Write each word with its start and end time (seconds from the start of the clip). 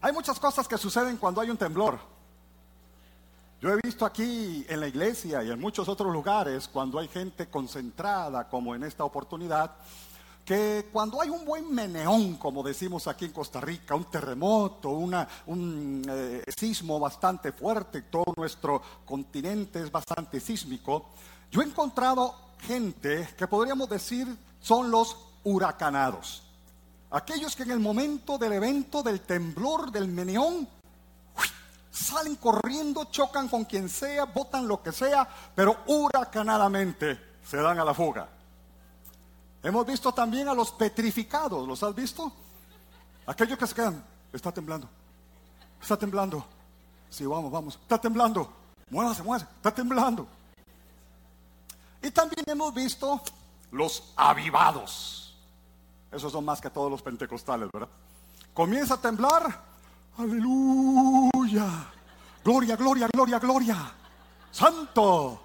Hay 0.00 0.12
muchas 0.12 0.38
cosas 0.38 0.68
que 0.68 0.78
suceden 0.78 1.16
cuando 1.16 1.40
hay 1.40 1.50
un 1.50 1.56
temblor. 1.56 1.98
Yo 3.60 3.70
he 3.70 3.76
visto 3.82 4.04
aquí 4.04 4.66
en 4.68 4.80
la 4.80 4.88
iglesia 4.88 5.42
y 5.42 5.50
en 5.50 5.58
muchos 5.58 5.88
otros 5.88 6.12
lugares, 6.12 6.68
cuando 6.68 6.98
hay 6.98 7.08
gente 7.08 7.48
concentrada, 7.48 8.48
como 8.48 8.74
en 8.74 8.84
esta 8.84 9.04
oportunidad, 9.04 9.72
que 10.44 10.88
cuando 10.92 11.20
hay 11.20 11.30
un 11.30 11.44
buen 11.44 11.74
meneón, 11.74 12.36
como 12.36 12.62
decimos 12.62 13.08
aquí 13.08 13.24
en 13.24 13.32
Costa 13.32 13.60
Rica, 13.60 13.96
un 13.96 14.04
terremoto, 14.04 14.90
un 14.90 16.04
eh, 16.08 16.44
sismo 16.56 17.00
bastante 17.00 17.50
fuerte, 17.50 18.02
todo 18.02 18.32
nuestro 18.36 18.80
continente 19.04 19.82
es 19.82 19.90
bastante 19.90 20.38
sísmico, 20.38 21.06
yo 21.50 21.62
he 21.62 21.64
encontrado 21.64 22.34
gente 22.60 23.28
que 23.36 23.48
podríamos 23.48 23.88
decir 23.88 24.28
son 24.60 24.90
los 24.90 25.16
huracanados. 25.42 26.45
Aquellos 27.16 27.56
que 27.56 27.62
en 27.62 27.70
el 27.70 27.80
momento 27.80 28.36
del 28.36 28.52
evento, 28.52 29.02
del 29.02 29.22
temblor, 29.22 29.90
del 29.90 30.06
meneón, 30.06 30.68
salen 31.90 32.36
corriendo, 32.36 33.06
chocan 33.06 33.48
con 33.48 33.64
quien 33.64 33.88
sea, 33.88 34.26
botan 34.26 34.68
lo 34.68 34.82
que 34.82 34.92
sea, 34.92 35.26
pero 35.54 35.78
huracanadamente 35.86 37.18
se 37.42 37.56
dan 37.56 37.78
a 37.80 37.86
la 37.86 37.94
fuga. 37.94 38.28
Hemos 39.62 39.86
visto 39.86 40.12
también 40.12 40.46
a 40.48 40.52
los 40.52 40.72
petrificados, 40.72 41.66
¿los 41.66 41.82
has 41.82 41.94
visto? 41.94 42.30
Aquellos 43.26 43.58
que 43.58 43.66
se 43.66 43.74
quedan, 43.74 44.04
está 44.30 44.52
temblando, 44.52 44.86
está 45.80 45.96
temblando. 45.96 46.44
Sí, 47.08 47.24
vamos, 47.24 47.50
vamos, 47.50 47.78
está 47.80 47.98
temblando. 47.98 48.52
Muévase, 48.90 49.22
muévase, 49.22 49.46
está 49.56 49.74
temblando. 49.74 50.28
Y 52.02 52.10
también 52.10 52.44
hemos 52.46 52.74
visto 52.74 53.22
los 53.70 54.12
avivados. 54.16 55.25
Esos 56.10 56.32
son 56.32 56.44
más 56.44 56.60
que 56.60 56.70
todos 56.70 56.90
los 56.90 57.02
pentecostales, 57.02 57.68
¿verdad? 57.72 57.88
Comienza 58.54 58.94
a 58.94 59.00
temblar. 59.00 59.64
Aleluya. 60.18 61.66
Gloria, 62.42 62.76
gloria, 62.76 63.08
gloria, 63.12 63.38
gloria. 63.38 63.92
Santo. 64.50 65.42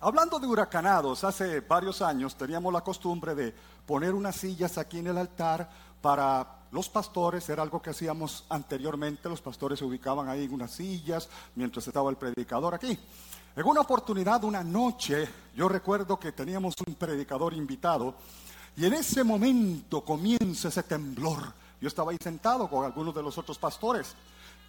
Hablando 0.00 0.38
de 0.38 0.46
huracanados, 0.46 1.24
hace 1.24 1.60
varios 1.60 2.02
años 2.02 2.36
teníamos 2.36 2.72
la 2.72 2.82
costumbre 2.82 3.34
de 3.34 3.54
poner 3.86 4.14
unas 4.14 4.36
sillas 4.36 4.76
aquí 4.76 4.98
en 4.98 5.06
el 5.06 5.18
altar 5.18 5.70
para 6.02 6.56
los 6.72 6.88
pastores, 6.88 7.48
era 7.48 7.62
algo 7.62 7.80
que 7.80 7.90
hacíamos 7.90 8.44
anteriormente, 8.48 9.28
los 9.28 9.40
pastores 9.40 9.78
se 9.78 9.84
ubicaban 9.84 10.28
ahí 10.28 10.44
en 10.44 10.52
unas 10.52 10.72
sillas 10.72 11.28
mientras 11.54 11.86
estaba 11.86 12.10
el 12.10 12.16
predicador 12.16 12.74
aquí. 12.74 12.98
En 13.56 13.66
una 13.66 13.80
oportunidad, 13.80 14.44
una 14.44 14.62
noche, 14.62 15.26
yo 15.54 15.66
recuerdo 15.66 16.20
que 16.20 16.32
teníamos 16.32 16.74
un 16.86 16.94
predicador 16.94 17.54
invitado 17.54 18.14
y 18.76 18.84
en 18.84 18.92
ese 18.92 19.24
momento 19.24 20.04
comienza 20.04 20.68
ese 20.68 20.82
temblor. 20.82 21.54
Yo 21.80 21.88
estaba 21.88 22.10
ahí 22.10 22.18
sentado 22.22 22.68
con 22.68 22.84
algunos 22.84 23.14
de 23.14 23.22
los 23.22 23.38
otros 23.38 23.56
pastores. 23.56 24.14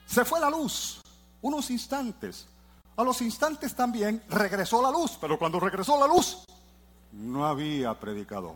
Se 0.05 0.23
fue 0.23 0.39
la 0.39 0.49
luz, 0.49 1.01
unos 1.41 1.69
instantes. 1.69 2.47
A 2.95 3.03
los 3.03 3.21
instantes 3.21 3.75
también 3.75 4.23
regresó 4.29 4.81
la 4.81 4.89
luz, 4.89 5.17
pero 5.19 5.37
cuando 5.37 5.59
regresó 5.59 5.99
la 5.99 6.07
luz, 6.07 6.45
no 7.11 7.45
había 7.45 7.93
predicador. 7.93 8.55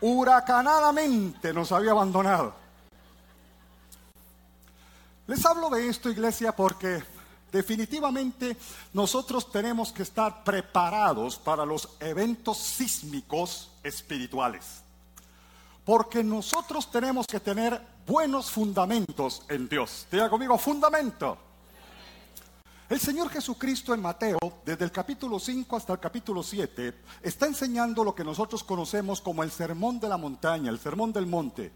Huracanadamente 0.00 1.52
nos 1.52 1.72
había 1.72 1.90
abandonado. 1.90 2.54
Les 5.26 5.44
hablo 5.44 5.68
de 5.68 5.88
esto, 5.88 6.10
iglesia, 6.10 6.54
porque 6.54 7.02
definitivamente 7.54 8.56
nosotros 8.92 9.50
tenemos 9.50 9.92
que 9.92 10.02
estar 10.02 10.42
preparados 10.42 11.38
para 11.38 11.64
los 11.64 11.88
eventos 12.00 12.58
sísmicos 12.58 13.70
espirituales. 13.84 14.82
Porque 15.84 16.24
nosotros 16.24 16.90
tenemos 16.90 17.26
que 17.26 17.38
tener 17.38 17.80
buenos 18.06 18.50
fundamentos 18.50 19.44
en 19.48 19.68
Dios. 19.68 20.06
Diga 20.10 20.28
conmigo, 20.28 20.58
fundamento. 20.58 21.38
El 22.88 22.98
Señor 22.98 23.30
Jesucristo 23.30 23.94
en 23.94 24.02
Mateo, 24.02 24.38
desde 24.64 24.84
el 24.84 24.90
capítulo 24.90 25.38
5 25.38 25.76
hasta 25.76 25.92
el 25.92 26.00
capítulo 26.00 26.42
7, 26.42 26.94
está 27.22 27.46
enseñando 27.46 28.02
lo 28.02 28.14
que 28.14 28.24
nosotros 28.24 28.64
conocemos 28.64 29.20
como 29.20 29.44
el 29.44 29.52
sermón 29.52 30.00
de 30.00 30.08
la 30.08 30.16
montaña, 30.16 30.70
el 30.70 30.80
sermón 30.80 31.12
del 31.12 31.26
monte. 31.26 31.70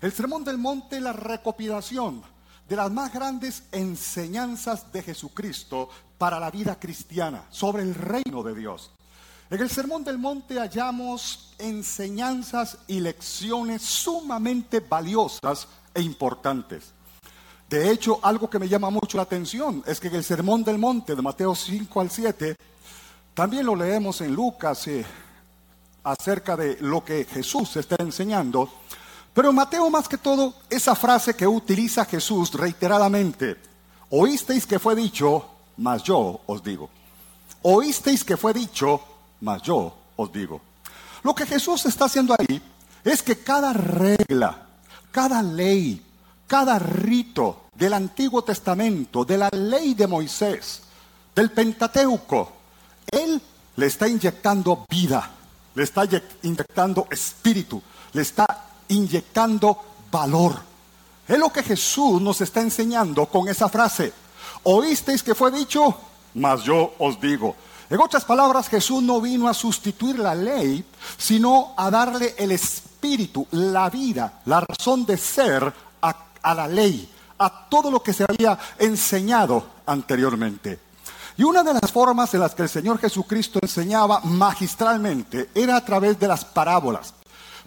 El 0.00 0.12
sermón 0.12 0.44
del 0.44 0.58
monte 0.58 0.96
es 0.96 1.02
la 1.02 1.12
recopilación 1.12 2.22
de 2.68 2.76
las 2.76 2.90
más 2.90 3.12
grandes 3.12 3.62
enseñanzas 3.72 4.92
de 4.92 5.02
Jesucristo 5.02 5.88
para 6.18 6.38
la 6.38 6.50
vida 6.50 6.78
cristiana, 6.78 7.44
sobre 7.50 7.82
el 7.82 7.94
reino 7.94 8.42
de 8.42 8.54
Dios. 8.54 8.90
En 9.50 9.60
el 9.60 9.70
Sermón 9.70 10.04
del 10.04 10.18
Monte 10.18 10.58
hallamos 10.58 11.54
enseñanzas 11.58 12.78
y 12.86 13.00
lecciones 13.00 13.82
sumamente 13.82 14.80
valiosas 14.80 15.68
e 15.94 16.02
importantes. 16.02 16.92
De 17.70 17.90
hecho, 17.90 18.18
algo 18.22 18.50
que 18.50 18.58
me 18.58 18.68
llama 18.68 18.90
mucho 18.90 19.16
la 19.16 19.22
atención 19.22 19.82
es 19.86 20.00
que 20.00 20.08
en 20.08 20.16
el 20.16 20.24
Sermón 20.24 20.64
del 20.64 20.78
Monte 20.78 21.14
de 21.14 21.22
Mateo 21.22 21.54
5 21.54 22.00
al 22.00 22.10
7, 22.10 22.56
también 23.32 23.64
lo 23.64 23.74
leemos 23.74 24.20
en 24.20 24.34
Lucas 24.34 24.86
eh, 24.88 25.04
acerca 26.04 26.56
de 26.56 26.76
lo 26.80 27.04
que 27.04 27.24
Jesús 27.24 27.76
está 27.76 27.96
enseñando, 28.00 28.70
pero 29.34 29.50
en 29.50 29.54
Mateo 29.54 29.88
más 29.90 30.08
que 30.08 30.18
todo, 30.18 30.54
esa 30.68 30.94
frase 30.94 31.34
que 31.34 31.46
utiliza 31.46 32.04
Jesús 32.04 32.52
reiteradamente, 32.52 33.56
oísteis 34.10 34.66
que 34.66 34.78
fue 34.78 34.94
dicho, 34.94 35.44
mas 35.76 36.02
yo 36.02 36.40
os 36.46 36.62
digo. 36.62 36.90
Oísteis 37.62 38.24
que 38.24 38.36
fue 38.36 38.52
dicho, 38.52 39.00
mas 39.40 39.62
yo 39.62 39.94
os 40.16 40.32
digo. 40.32 40.60
Lo 41.22 41.34
que 41.34 41.46
Jesús 41.46 41.86
está 41.86 42.06
haciendo 42.06 42.34
ahí 42.38 42.60
es 43.04 43.22
que 43.22 43.38
cada 43.38 43.72
regla, 43.72 44.66
cada 45.10 45.42
ley, 45.42 46.04
cada 46.46 46.78
rito 46.78 47.64
del 47.74 47.94
Antiguo 47.94 48.42
Testamento, 48.42 49.24
de 49.24 49.38
la 49.38 49.48
ley 49.50 49.94
de 49.94 50.06
Moisés, 50.06 50.82
del 51.34 51.50
Pentateuco, 51.50 52.52
Él 53.10 53.40
le 53.76 53.86
está 53.86 54.08
inyectando 54.08 54.84
vida, 54.88 55.30
le 55.74 55.84
está 55.84 56.02
inyectando 56.42 57.06
espíritu, 57.10 57.80
le 58.12 58.22
está 58.22 58.67
inyectando 58.88 59.78
valor. 60.10 60.60
Es 61.26 61.38
lo 61.38 61.50
que 61.50 61.62
Jesús 61.62 62.20
nos 62.20 62.40
está 62.40 62.60
enseñando 62.60 63.26
con 63.26 63.48
esa 63.48 63.68
frase. 63.68 64.12
Oísteis 64.64 65.22
que 65.22 65.34
fue 65.34 65.50
dicho, 65.50 65.94
mas 66.34 66.62
yo 66.62 66.94
os 66.98 67.20
digo. 67.20 67.54
En 67.90 68.00
otras 68.00 68.24
palabras, 68.24 68.68
Jesús 68.68 69.02
no 69.02 69.20
vino 69.20 69.48
a 69.48 69.54
sustituir 69.54 70.18
la 70.18 70.34
ley, 70.34 70.84
sino 71.16 71.74
a 71.76 71.90
darle 71.90 72.34
el 72.38 72.52
espíritu, 72.52 73.46
la 73.52 73.88
vida, 73.88 74.40
la 74.44 74.60
razón 74.60 75.06
de 75.06 75.16
ser 75.16 75.72
a 76.40 76.54
la 76.54 76.68
ley, 76.68 77.10
a 77.38 77.68
todo 77.68 77.90
lo 77.90 78.02
que 78.02 78.12
se 78.12 78.24
había 78.24 78.58
enseñado 78.78 79.66
anteriormente. 79.86 80.78
Y 81.36 81.44
una 81.44 81.62
de 81.62 81.74
las 81.74 81.92
formas 81.92 82.32
en 82.34 82.40
las 82.40 82.54
que 82.54 82.62
el 82.62 82.68
Señor 82.68 82.98
Jesucristo 82.98 83.58
enseñaba 83.62 84.20
magistralmente 84.24 85.50
era 85.54 85.76
a 85.76 85.84
través 85.84 86.18
de 86.18 86.26
las 86.26 86.44
parábolas. 86.44 87.14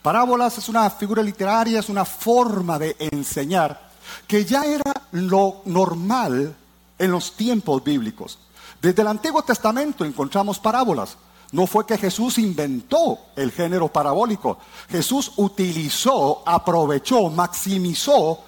Parábolas 0.02 0.58
es 0.58 0.68
una 0.68 0.90
figura 0.90 1.22
literaria, 1.22 1.80
es 1.80 1.90
una 1.90 2.06
forma 2.06 2.80
de 2.80 2.96
enseñar 3.00 3.92
que 4.28 4.44
ya 4.46 4.66
era 4.66 4.94
lo 5.12 5.62
normal 5.66 6.56
en 6.98 7.12
los 7.12 7.34
tiempos 7.34 7.84
bíblicos. 7.84 8.40
Desde 8.82 9.04
el 9.04 9.08
Antiguo 9.08 9.44
Testamento 9.44 10.04
encontramos 10.04 10.60
parábolas. 10.60 11.18
No 11.52 11.68
fue 11.68 11.86
que 11.86 11.98
Jesús 11.98 12.38
inventó 12.38 13.20
el 13.36 13.52
género 13.52 13.90
parabólico. 13.90 14.58
Jesús 14.90 15.34
utilizó, 15.36 16.42
aprovechó, 16.46 17.30
maximizó 17.30 18.40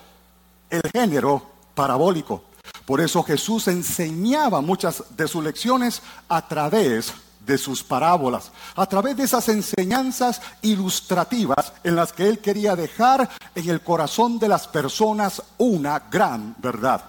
el 0.69 0.81
género 0.91 1.43
parabólico. 1.75 2.43
Por 2.85 3.01
eso 3.01 3.21
Jesús 3.21 3.67
enseñaba 3.67 4.61
muchas 4.61 5.03
de 5.15 5.27
sus 5.27 5.43
lecciones 5.43 6.01
a 6.29 6.47
través 6.47 7.13
de 7.45 7.57
sus 7.57 7.83
parábolas, 7.83 8.51
a 8.75 8.85
través 8.85 9.17
de 9.17 9.23
esas 9.23 9.49
enseñanzas 9.49 10.41
ilustrativas 10.61 11.73
en 11.83 11.95
las 11.95 12.13
que 12.13 12.27
él 12.27 12.39
quería 12.39 12.75
dejar 12.75 13.29
en 13.55 13.69
el 13.69 13.81
corazón 13.81 14.39
de 14.39 14.47
las 14.47 14.67
personas 14.67 15.41
una 15.57 15.99
gran 15.99 16.55
verdad. 16.59 17.03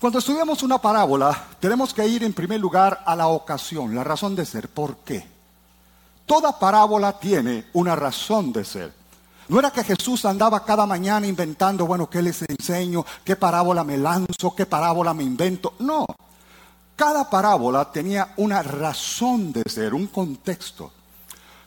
Cuando 0.00 0.20
estudiamos 0.20 0.62
una 0.62 0.78
parábola, 0.78 1.36
tenemos 1.58 1.92
que 1.92 2.06
ir 2.06 2.22
en 2.22 2.32
primer 2.32 2.60
lugar 2.60 3.02
a 3.04 3.16
la 3.16 3.26
ocasión, 3.28 3.94
la 3.94 4.04
razón 4.04 4.36
de 4.36 4.46
ser. 4.46 4.68
¿Por 4.68 4.98
qué? 4.98 5.26
Toda 6.24 6.56
parábola 6.58 7.18
tiene 7.18 7.66
una 7.72 7.96
razón 7.96 8.52
de 8.52 8.64
ser. 8.64 8.92
No 9.48 9.58
era 9.58 9.70
que 9.70 9.82
Jesús 9.82 10.24
andaba 10.24 10.64
cada 10.64 10.86
mañana 10.86 11.26
inventando, 11.26 11.86
bueno, 11.86 12.08
¿qué 12.08 12.20
les 12.20 12.42
enseño? 12.42 13.04
¿Qué 13.24 13.34
parábola 13.34 13.82
me 13.82 13.96
lanzo? 13.96 14.54
¿Qué 14.54 14.66
parábola 14.66 15.14
me 15.14 15.24
invento? 15.24 15.74
No. 15.78 16.06
Cada 16.98 17.30
parábola 17.30 17.92
tenía 17.92 18.34
una 18.38 18.60
razón 18.60 19.52
de 19.52 19.62
ser, 19.70 19.94
un 19.94 20.08
contexto. 20.08 20.90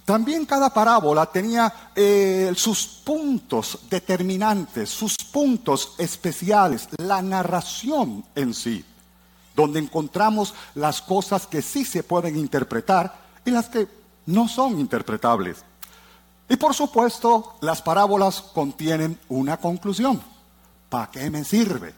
También 0.04 0.46
cada 0.46 0.70
parábola 0.74 1.26
tenía 1.26 1.92
eh, 1.96 2.52
sus 2.54 2.86
puntos 2.86 3.80
determinantes, 3.90 4.90
sus 4.90 5.16
puntos 5.16 5.94
especiales, 5.98 6.90
la 6.98 7.22
narración 7.22 8.26
en 8.36 8.54
sí, 8.54 8.84
donde 9.56 9.80
encontramos 9.80 10.54
las 10.76 11.02
cosas 11.02 11.48
que 11.48 11.62
sí 11.62 11.86
se 11.86 12.04
pueden 12.04 12.36
interpretar 12.36 13.16
y 13.46 13.52
las 13.52 13.70
que 13.70 13.88
no 14.26 14.50
son 14.50 14.82
interpretables. 14.82 15.64
Y 16.50 16.58
por 16.58 16.74
supuesto, 16.74 17.56
las 17.62 17.82
parábolas 17.82 18.42
contienen 18.42 19.18
una 19.30 19.56
conclusión. 19.56 20.22
¿Para 20.90 21.10
qué 21.10 21.30
me 21.30 21.46
sirve? 21.46 21.94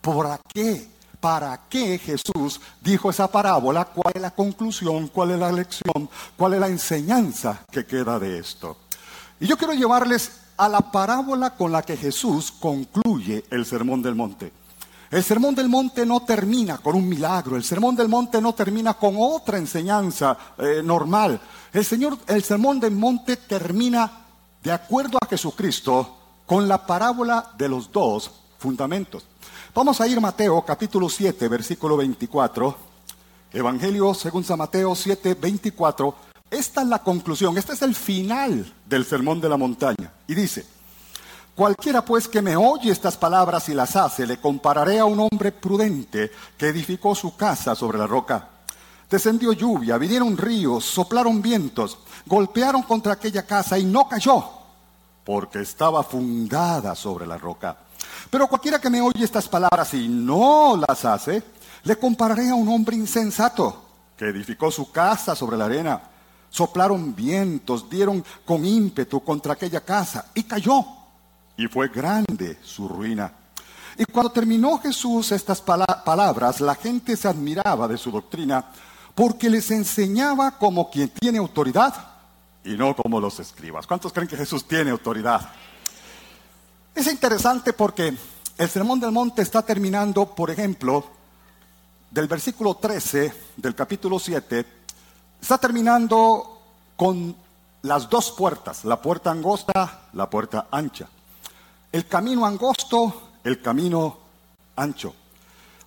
¿Por 0.00 0.40
qué? 0.54 0.93
¿Para 1.24 1.58
qué 1.70 1.98
Jesús 1.98 2.60
dijo 2.82 3.08
esa 3.08 3.32
parábola? 3.32 3.86
¿Cuál 3.86 4.12
es 4.14 4.20
la 4.20 4.32
conclusión? 4.32 5.08
¿Cuál 5.08 5.30
es 5.30 5.38
la 5.38 5.50
lección? 5.50 6.10
¿Cuál 6.36 6.52
es 6.52 6.60
la 6.60 6.68
enseñanza 6.68 7.64
que 7.72 7.86
queda 7.86 8.18
de 8.18 8.38
esto? 8.38 8.76
Y 9.40 9.46
yo 9.46 9.56
quiero 9.56 9.72
llevarles 9.72 10.32
a 10.58 10.68
la 10.68 10.80
parábola 10.80 11.56
con 11.56 11.72
la 11.72 11.80
que 11.80 11.96
Jesús 11.96 12.52
concluye 12.52 13.42
el 13.50 13.64
Sermón 13.64 14.02
del 14.02 14.14
Monte. 14.14 14.52
El 15.10 15.24
Sermón 15.24 15.54
del 15.54 15.70
Monte 15.70 16.04
no 16.04 16.20
termina 16.26 16.76
con 16.76 16.94
un 16.94 17.08
milagro, 17.08 17.56
el 17.56 17.64
Sermón 17.64 17.96
del 17.96 18.10
Monte 18.10 18.42
no 18.42 18.52
termina 18.52 18.92
con 18.92 19.14
otra 19.18 19.56
enseñanza 19.56 20.36
eh, 20.58 20.82
normal. 20.84 21.40
El, 21.72 21.86
Señor, 21.86 22.18
el 22.26 22.44
Sermón 22.44 22.80
del 22.80 22.92
Monte 22.92 23.38
termina, 23.38 24.26
de 24.62 24.72
acuerdo 24.72 25.16
a 25.22 25.26
Jesucristo, 25.26 26.18
con 26.44 26.68
la 26.68 26.86
parábola 26.86 27.52
de 27.56 27.70
los 27.70 27.90
dos 27.90 28.30
fundamentos. 28.58 29.24
Vamos 29.74 30.00
a 30.00 30.06
ir 30.06 30.20
Mateo 30.20 30.62
capítulo 30.64 31.08
7, 31.08 31.48
versículo 31.48 31.96
24. 31.96 32.76
Evangelio 33.52 34.14
según 34.14 34.44
San 34.44 34.58
Mateo 34.58 34.94
7, 34.94 35.34
24. 35.34 36.14
Esta 36.48 36.82
es 36.82 36.86
la 36.86 37.00
conclusión, 37.00 37.58
este 37.58 37.72
es 37.72 37.82
el 37.82 37.96
final 37.96 38.72
del 38.86 39.04
Sermón 39.04 39.40
de 39.40 39.48
la 39.48 39.56
Montaña. 39.56 40.12
Y 40.28 40.36
dice, 40.36 40.64
cualquiera 41.56 42.04
pues 42.04 42.28
que 42.28 42.40
me 42.40 42.54
oye 42.54 42.92
estas 42.92 43.16
palabras 43.16 43.68
y 43.68 43.74
las 43.74 43.96
hace, 43.96 44.28
le 44.28 44.36
compararé 44.36 45.00
a 45.00 45.06
un 45.06 45.18
hombre 45.18 45.50
prudente 45.50 46.30
que 46.56 46.68
edificó 46.68 47.16
su 47.16 47.34
casa 47.34 47.74
sobre 47.74 47.98
la 47.98 48.06
roca. 48.06 48.50
Descendió 49.10 49.52
lluvia, 49.52 49.98
vinieron 49.98 50.36
ríos, 50.36 50.84
soplaron 50.84 51.42
vientos, 51.42 51.98
golpearon 52.26 52.82
contra 52.82 53.14
aquella 53.14 53.44
casa 53.44 53.76
y 53.76 53.84
no 53.84 54.08
cayó, 54.08 54.44
porque 55.24 55.62
estaba 55.62 56.04
fundada 56.04 56.94
sobre 56.94 57.26
la 57.26 57.38
roca. 57.38 57.83
Pero 58.30 58.46
cualquiera 58.46 58.80
que 58.80 58.90
me 58.90 59.00
oye 59.00 59.24
estas 59.24 59.48
palabras 59.48 59.94
y 59.94 60.08
no 60.08 60.82
las 60.88 61.04
hace, 61.04 61.42
le 61.84 61.96
compararé 61.96 62.50
a 62.50 62.54
un 62.54 62.68
hombre 62.68 62.96
insensato 62.96 63.84
que 64.16 64.26
edificó 64.26 64.70
su 64.70 64.90
casa 64.90 65.34
sobre 65.34 65.56
la 65.56 65.66
arena. 65.66 66.00
Soplaron 66.50 67.14
vientos, 67.14 67.90
dieron 67.90 68.24
con 68.44 68.64
ímpetu 68.64 69.22
contra 69.22 69.54
aquella 69.54 69.80
casa 69.80 70.26
y 70.34 70.44
cayó. 70.44 70.84
Y 71.56 71.66
fue 71.66 71.88
grande 71.88 72.58
su 72.62 72.88
ruina. 72.88 73.32
Y 73.96 74.04
cuando 74.06 74.32
terminó 74.32 74.78
Jesús 74.78 75.30
estas 75.32 75.60
palabras, 75.60 76.60
la 76.60 76.74
gente 76.74 77.16
se 77.16 77.28
admiraba 77.28 77.86
de 77.86 77.96
su 77.96 78.10
doctrina 78.10 78.64
porque 79.14 79.48
les 79.48 79.70
enseñaba 79.70 80.58
como 80.58 80.90
quien 80.90 81.08
tiene 81.10 81.38
autoridad 81.38 81.94
y 82.64 82.76
no 82.76 82.96
como 82.96 83.20
los 83.20 83.38
escribas. 83.38 83.86
¿Cuántos 83.86 84.12
creen 84.12 84.28
que 84.28 84.36
Jesús 84.36 84.66
tiene 84.66 84.90
autoridad? 84.90 85.48
Es 86.94 87.08
interesante 87.08 87.72
porque 87.72 88.16
el 88.56 88.68
Sermón 88.68 89.00
del 89.00 89.10
Monte 89.10 89.42
está 89.42 89.62
terminando, 89.62 90.26
por 90.26 90.48
ejemplo, 90.52 91.04
del 92.08 92.28
versículo 92.28 92.76
13 92.76 93.34
del 93.56 93.74
capítulo 93.74 94.20
7, 94.20 94.64
está 95.42 95.58
terminando 95.58 96.60
con 96.94 97.34
las 97.82 98.08
dos 98.08 98.30
puertas, 98.30 98.84
la 98.84 99.02
puerta 99.02 99.32
angosta, 99.32 100.02
la 100.12 100.30
puerta 100.30 100.68
ancha. 100.70 101.08
El 101.90 102.06
camino 102.06 102.46
angosto, 102.46 103.30
el 103.42 103.60
camino 103.60 104.18
ancho. 104.76 105.14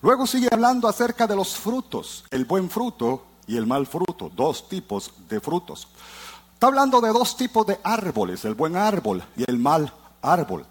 Luego 0.02 0.28
sigue 0.28 0.50
hablando 0.52 0.90
acerca 0.90 1.26
de 1.26 1.38
los 1.38 1.56
frutos, 1.56 2.26
el 2.32 2.44
buen 2.44 2.70
fruto 2.70 3.24
y 3.48 3.56
el 3.56 3.66
mal 3.66 3.88
fruto, 3.88 4.30
dos 4.36 4.68
tipos 4.68 5.14
de 5.30 5.40
frutos. 5.40 5.88
Está 6.54 6.68
hablando 6.68 7.00
de 7.00 7.14
dos 7.14 7.38
tipos 7.38 7.66
de 7.66 7.80
árboles, 7.82 8.44
el 8.44 8.56
buen 8.56 8.76
árbol 8.76 9.24
y 9.38 9.50
el 9.50 9.58
mal 9.58 9.94
árbol. 10.22 10.66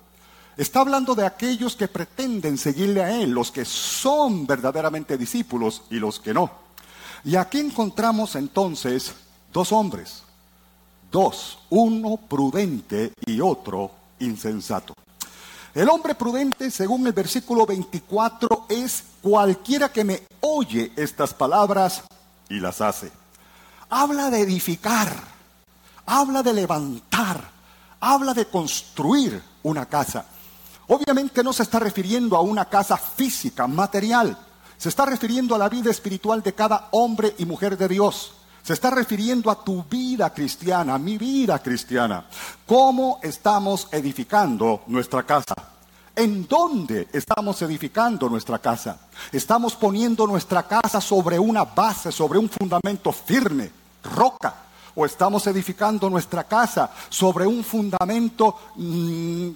Está 0.57 0.81
hablando 0.81 1.15
de 1.15 1.27
aquellos 1.27 1.77
que 1.77 1.87
pretenden 1.87 2.57
seguirle 2.57 3.03
a 3.03 3.15
Él, 3.21 3.31
los 3.31 3.51
que 3.51 3.67
son 3.67 4.47
verdaderamente 4.47 5.19
discípulos 5.19 5.83
y 5.91 5.97
los 5.97 6.19
que 6.19 6.33
no. 6.33 6.51
Y 7.25 7.37
aquí 7.37 7.59
encontramos 7.59 8.37
entonces 8.37 9.13
dos 9.53 9.71
hombres, 9.71 10.23
dos, 11.13 11.59
uno 11.69 12.17
prudente 12.17 13.13
y 13.27 13.41
otro 13.41 13.91
insensato. 14.21 14.95
El 15.75 15.91
hombre 15.91 16.15
prudente, 16.15 16.71
según 16.71 17.07
el 17.07 17.13
versículo 17.13 17.67
24, 17.67 18.65
es 18.71 19.05
cualquiera 19.21 19.93
que 19.93 20.05
me 20.05 20.23
oye 20.41 20.91
estas 20.97 21.35
palabras 21.35 22.03
y 22.49 22.61
las 22.61 22.81
hace. 22.81 23.13
Habla 23.91 24.31
de 24.31 24.41
edificar, 24.41 25.13
habla 26.07 26.43
de 26.43 26.55
levantar, 26.55 27.51
habla 28.01 28.33
de 28.33 28.47
construir 28.47 29.43
una 29.63 29.85
casa. 29.85 30.25
Obviamente 30.89 31.43
no 31.43 31.53
se 31.53 31.65
está 31.65 31.79
refiriendo 31.79 32.37
a 32.37 32.41
una 32.41 32.67
casa 32.67 32.97
física, 32.97 33.67
material. 33.67 34.37
Se 34.77 34.89
está 34.89 35.05
refiriendo 35.07 35.55
a 35.55 35.59
la 35.59 35.69
vida 35.69 35.91
espiritual 35.91 36.43
de 36.43 36.55
cada 36.55 36.89
hombre 36.93 37.35
y 37.39 37.45
mujer 37.45 37.77
de 37.77 37.89
Dios. 37.89 38.33
Se 38.63 38.73
está 38.73 38.91
refiriendo 38.91 39.51
a 39.51 39.63
tu 39.65 39.85
vida 39.85 40.33
cristiana, 40.33 40.95
a 40.95 40.99
mi 40.99 41.19
vida 41.19 41.59
cristiana. 41.61 42.27
¿Cómo 42.67 43.21
estamos 43.23 43.89
edificando 43.93 44.83
nuestra 44.89 45.25
casa? 45.25 45.55
¿En 46.15 46.47
dónde 46.49 47.09
estamos 47.13 47.61
edificando 47.63 48.29
nuestra 48.29 48.59
casa? 48.59 48.99
Estamos 49.31 49.77
poniendo 49.77 50.27
nuestra 50.27 50.63
casa 50.65 51.01
sobre 51.01 51.39
una 51.39 51.65
base, 51.65 52.11
sobre 52.11 52.39
un 52.39 52.49
fundamento 52.49 53.13
firme, 53.13 53.71
roca. 54.03 54.55
O 54.95 55.05
estamos 55.05 55.47
edificando 55.47 56.09
nuestra 56.09 56.45
casa 56.45 56.91
sobre 57.11 57.47
un 57.47 57.63
fundamento 57.63 58.59
mm, 58.77 59.51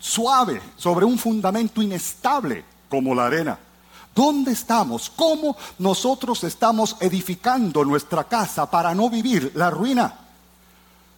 suave, 0.00 0.60
sobre 0.76 1.04
un 1.04 1.16
fundamento 1.16 1.80
inestable 1.80 2.64
como 2.88 3.14
la 3.14 3.26
arena. 3.26 3.58
¿Dónde 4.12 4.52
estamos? 4.52 5.08
¿Cómo 5.14 5.56
nosotros 5.78 6.42
estamos 6.42 6.96
edificando 6.98 7.84
nuestra 7.84 8.24
casa 8.24 8.68
para 8.68 8.92
no 8.92 9.08
vivir 9.08 9.52
la 9.54 9.70
ruina? 9.70 10.12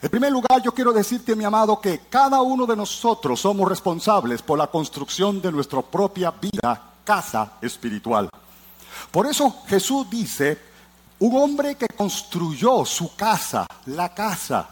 En 0.02 0.11
primer 0.11 0.32
lugar, 0.32 0.61
yo 0.62 0.75
quiero 0.75 0.93
decirte, 0.93 1.34
mi 1.34 1.44
amado, 1.44 1.81
que 1.81 2.00
cada 2.11 2.43
uno 2.43 2.67
de 2.67 2.76
nosotros 2.76 3.40
somos 3.40 3.69
responsables 3.69 4.43
por 4.43 4.58
la 4.58 4.67
construcción 4.67 5.40
de 5.40 5.52
nuestra 5.52 5.81
propia 5.81 6.32
vida, 6.32 6.82
casa 7.05 7.52
espiritual. 7.62 8.29
Por 9.11 9.26
eso 9.26 9.62
Jesús 9.69 10.11
dice, 10.11 10.58
un 11.20 11.40
hombre 11.40 11.76
que 11.76 11.87
construyó 11.87 12.84
su 12.84 13.14
casa, 13.14 13.67
la 13.87 14.12
casa. 14.12 14.69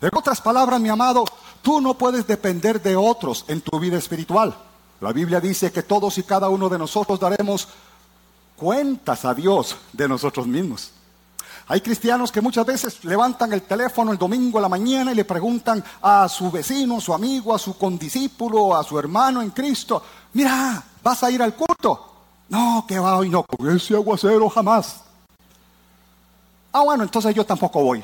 En 0.00 0.10
otras 0.14 0.40
palabras, 0.40 0.80
mi 0.80 0.88
amado, 0.88 1.24
tú 1.62 1.80
no 1.80 1.94
puedes 1.94 2.26
depender 2.26 2.80
de 2.80 2.96
otros 2.96 3.44
en 3.48 3.60
tu 3.60 3.78
vida 3.80 3.98
espiritual. 3.98 4.56
La 5.00 5.12
Biblia 5.12 5.40
dice 5.40 5.72
que 5.72 5.82
todos 5.82 6.18
y 6.18 6.22
cada 6.22 6.48
uno 6.48 6.68
de 6.68 6.78
nosotros 6.78 7.18
daremos 7.18 7.68
cuentas 8.56 9.24
a 9.24 9.34
Dios 9.34 9.76
de 9.92 10.08
nosotros 10.08 10.46
mismos. 10.46 10.92
Hay 11.68 11.80
cristianos 11.80 12.32
que 12.32 12.40
muchas 12.40 12.64
veces 12.64 13.04
levantan 13.04 13.52
el 13.52 13.62
teléfono 13.62 14.10
el 14.10 14.18
domingo 14.18 14.58
a 14.58 14.62
la 14.62 14.68
mañana 14.70 15.12
y 15.12 15.14
le 15.14 15.24
preguntan 15.24 15.84
a 16.00 16.28
su 16.28 16.50
vecino, 16.50 16.96
a 16.96 17.00
su 17.00 17.12
amigo, 17.12 17.54
a 17.54 17.58
su 17.58 17.76
condiscípulo, 17.76 18.74
a 18.74 18.82
su 18.82 18.98
hermano 18.98 19.42
en 19.42 19.50
Cristo, 19.50 20.02
mira, 20.32 20.82
¿vas 21.02 21.22
a 21.22 21.30
ir 21.30 21.42
al 21.42 21.54
culto? 21.54 22.14
No, 22.48 22.84
que 22.88 22.98
va 22.98 23.18
hoy 23.18 23.28
no, 23.28 23.42
con 23.42 23.76
ese 23.76 23.94
aguacero 23.94 24.48
jamás. 24.48 25.02
Ah, 26.72 26.82
bueno, 26.82 27.02
entonces 27.02 27.34
yo 27.34 27.44
tampoco 27.44 27.82
voy. 27.82 28.02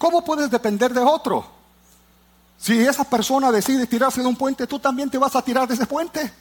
¿Cómo 0.00 0.24
puedes 0.24 0.50
depender 0.50 0.94
de 0.94 1.02
otro? 1.02 1.44
Si 2.56 2.80
esa 2.80 3.04
persona 3.04 3.52
decide 3.52 3.86
tirarse 3.86 4.22
de 4.22 4.26
un 4.26 4.34
puente, 4.34 4.66
tú 4.66 4.78
también 4.78 5.10
te 5.10 5.18
vas 5.18 5.36
a 5.36 5.42
tirar 5.42 5.68
de 5.68 5.74
ese 5.74 5.84
puente. 5.84 6.32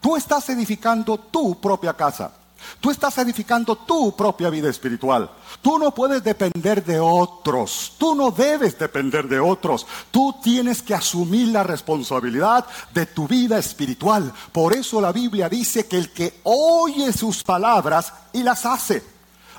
Tú 0.00 0.14
estás 0.14 0.48
edificando 0.50 1.18
tu 1.18 1.60
propia 1.60 1.94
casa. 1.94 2.30
Tú 2.78 2.92
estás 2.92 3.18
edificando 3.18 3.74
tu 3.74 4.14
propia 4.14 4.50
vida 4.50 4.70
espiritual. 4.70 5.28
Tú 5.62 5.80
no 5.80 5.92
puedes 5.92 6.22
depender 6.22 6.84
de 6.84 7.00
otros. 7.00 7.94
Tú 7.98 8.14
no 8.14 8.30
debes 8.30 8.78
depender 8.78 9.26
de 9.26 9.40
otros. 9.40 9.84
Tú 10.12 10.36
tienes 10.40 10.80
que 10.80 10.94
asumir 10.94 11.48
la 11.48 11.64
responsabilidad 11.64 12.66
de 12.92 13.06
tu 13.06 13.26
vida 13.26 13.58
espiritual. 13.58 14.32
Por 14.52 14.76
eso 14.76 15.00
la 15.00 15.10
Biblia 15.10 15.48
dice 15.48 15.88
que 15.88 15.98
el 15.98 16.12
que 16.12 16.38
oye 16.44 17.12
sus 17.12 17.42
palabras 17.42 18.12
y 18.32 18.44
las 18.44 18.64
hace. 18.64 19.13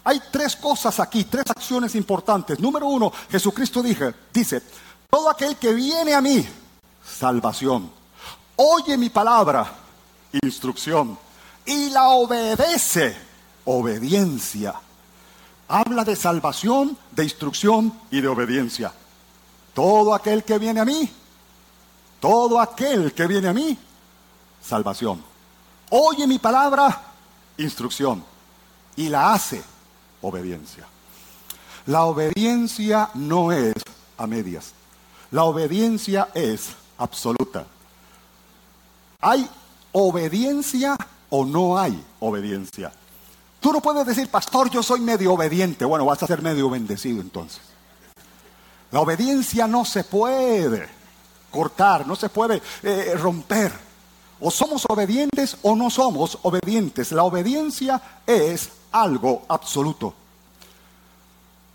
Hay 0.08 0.22
tres 0.32 0.56
cosas 0.56 1.00
aquí, 1.00 1.24
tres 1.24 1.46
acciones 1.50 1.96
importantes. 1.96 2.60
Número 2.60 2.88
uno, 2.88 3.12
Jesucristo 3.30 3.82
dije, 3.82 4.14
dice, 4.32 4.62
todo 5.10 5.30
aquel 5.30 5.58
que 5.58 5.74
viene 5.74 6.14
a 6.14 6.22
mí, 6.22 6.48
salvación. 7.04 7.92
Oye 8.56 8.98
mi 8.98 9.10
palabra, 9.10 9.66
instrucción. 10.44 11.18
Y 11.66 11.90
la 11.90 12.10
obedece, 12.10 13.18
obediencia. 13.66 14.76
Habla 15.68 16.04
de 16.04 16.16
salvación, 16.16 16.96
de 17.12 17.24
instrucción 17.24 17.92
y 18.12 18.22
de 18.22 18.28
obediencia. 18.28 18.94
Todo 19.74 20.14
aquel 20.14 20.44
que 20.44 20.60
viene 20.60 20.82
a 20.82 20.86
mí, 20.86 21.10
todo 22.20 22.60
aquel 22.60 23.12
que 23.14 23.26
viene 23.26 23.48
a 23.48 23.54
mí, 23.54 23.76
salvación. 24.62 25.24
Oye 25.90 26.28
mi 26.28 26.38
palabra, 26.38 27.02
instrucción. 27.58 28.24
Y 28.96 29.10
la 29.10 29.34
hace, 29.34 29.64
obediencia. 30.26 30.86
La 31.86 32.06
obediencia 32.06 33.10
no 33.14 33.52
es 33.52 33.76
a 34.18 34.28
medias. 34.28 34.74
La 35.32 35.44
obediencia 35.44 36.30
es 36.34 36.70
absoluta. 36.98 37.66
¿Hay 39.22 39.48
obediencia 39.92 40.98
o 41.30 41.46
no 41.46 41.78
hay 41.78 42.04
obediencia? 42.20 42.92
Tú 43.60 43.72
no 43.72 43.82
puedes 43.82 44.06
decir, 44.06 44.30
pastor, 44.30 44.70
yo 44.70 44.84
soy 44.84 45.00
medio 45.00 45.34
obediente. 45.34 45.86
Bueno, 45.86 46.06
vas 46.06 46.22
a 46.24 46.28
ser 46.28 46.42
medio 46.42 46.70
bendecido 46.70 47.22
entonces. 47.22 47.62
La 48.92 49.02
obediencia 49.02 49.68
no 49.68 49.86
se 49.86 50.04
puede 50.04 50.88
cortar, 51.52 52.06
no 52.06 52.16
se 52.16 52.30
puede 52.30 52.62
eh, 52.84 53.16
romper. 53.16 53.72
O 54.40 54.52
somos 54.52 54.86
obedientes 54.88 55.58
o 55.62 55.76
no 55.76 55.90
somos 55.90 56.38
obedientes. 56.44 57.12
La 57.12 57.24
obediencia 57.24 58.02
es 58.28 58.70
algo 58.96 59.46
absoluto. 59.50 60.14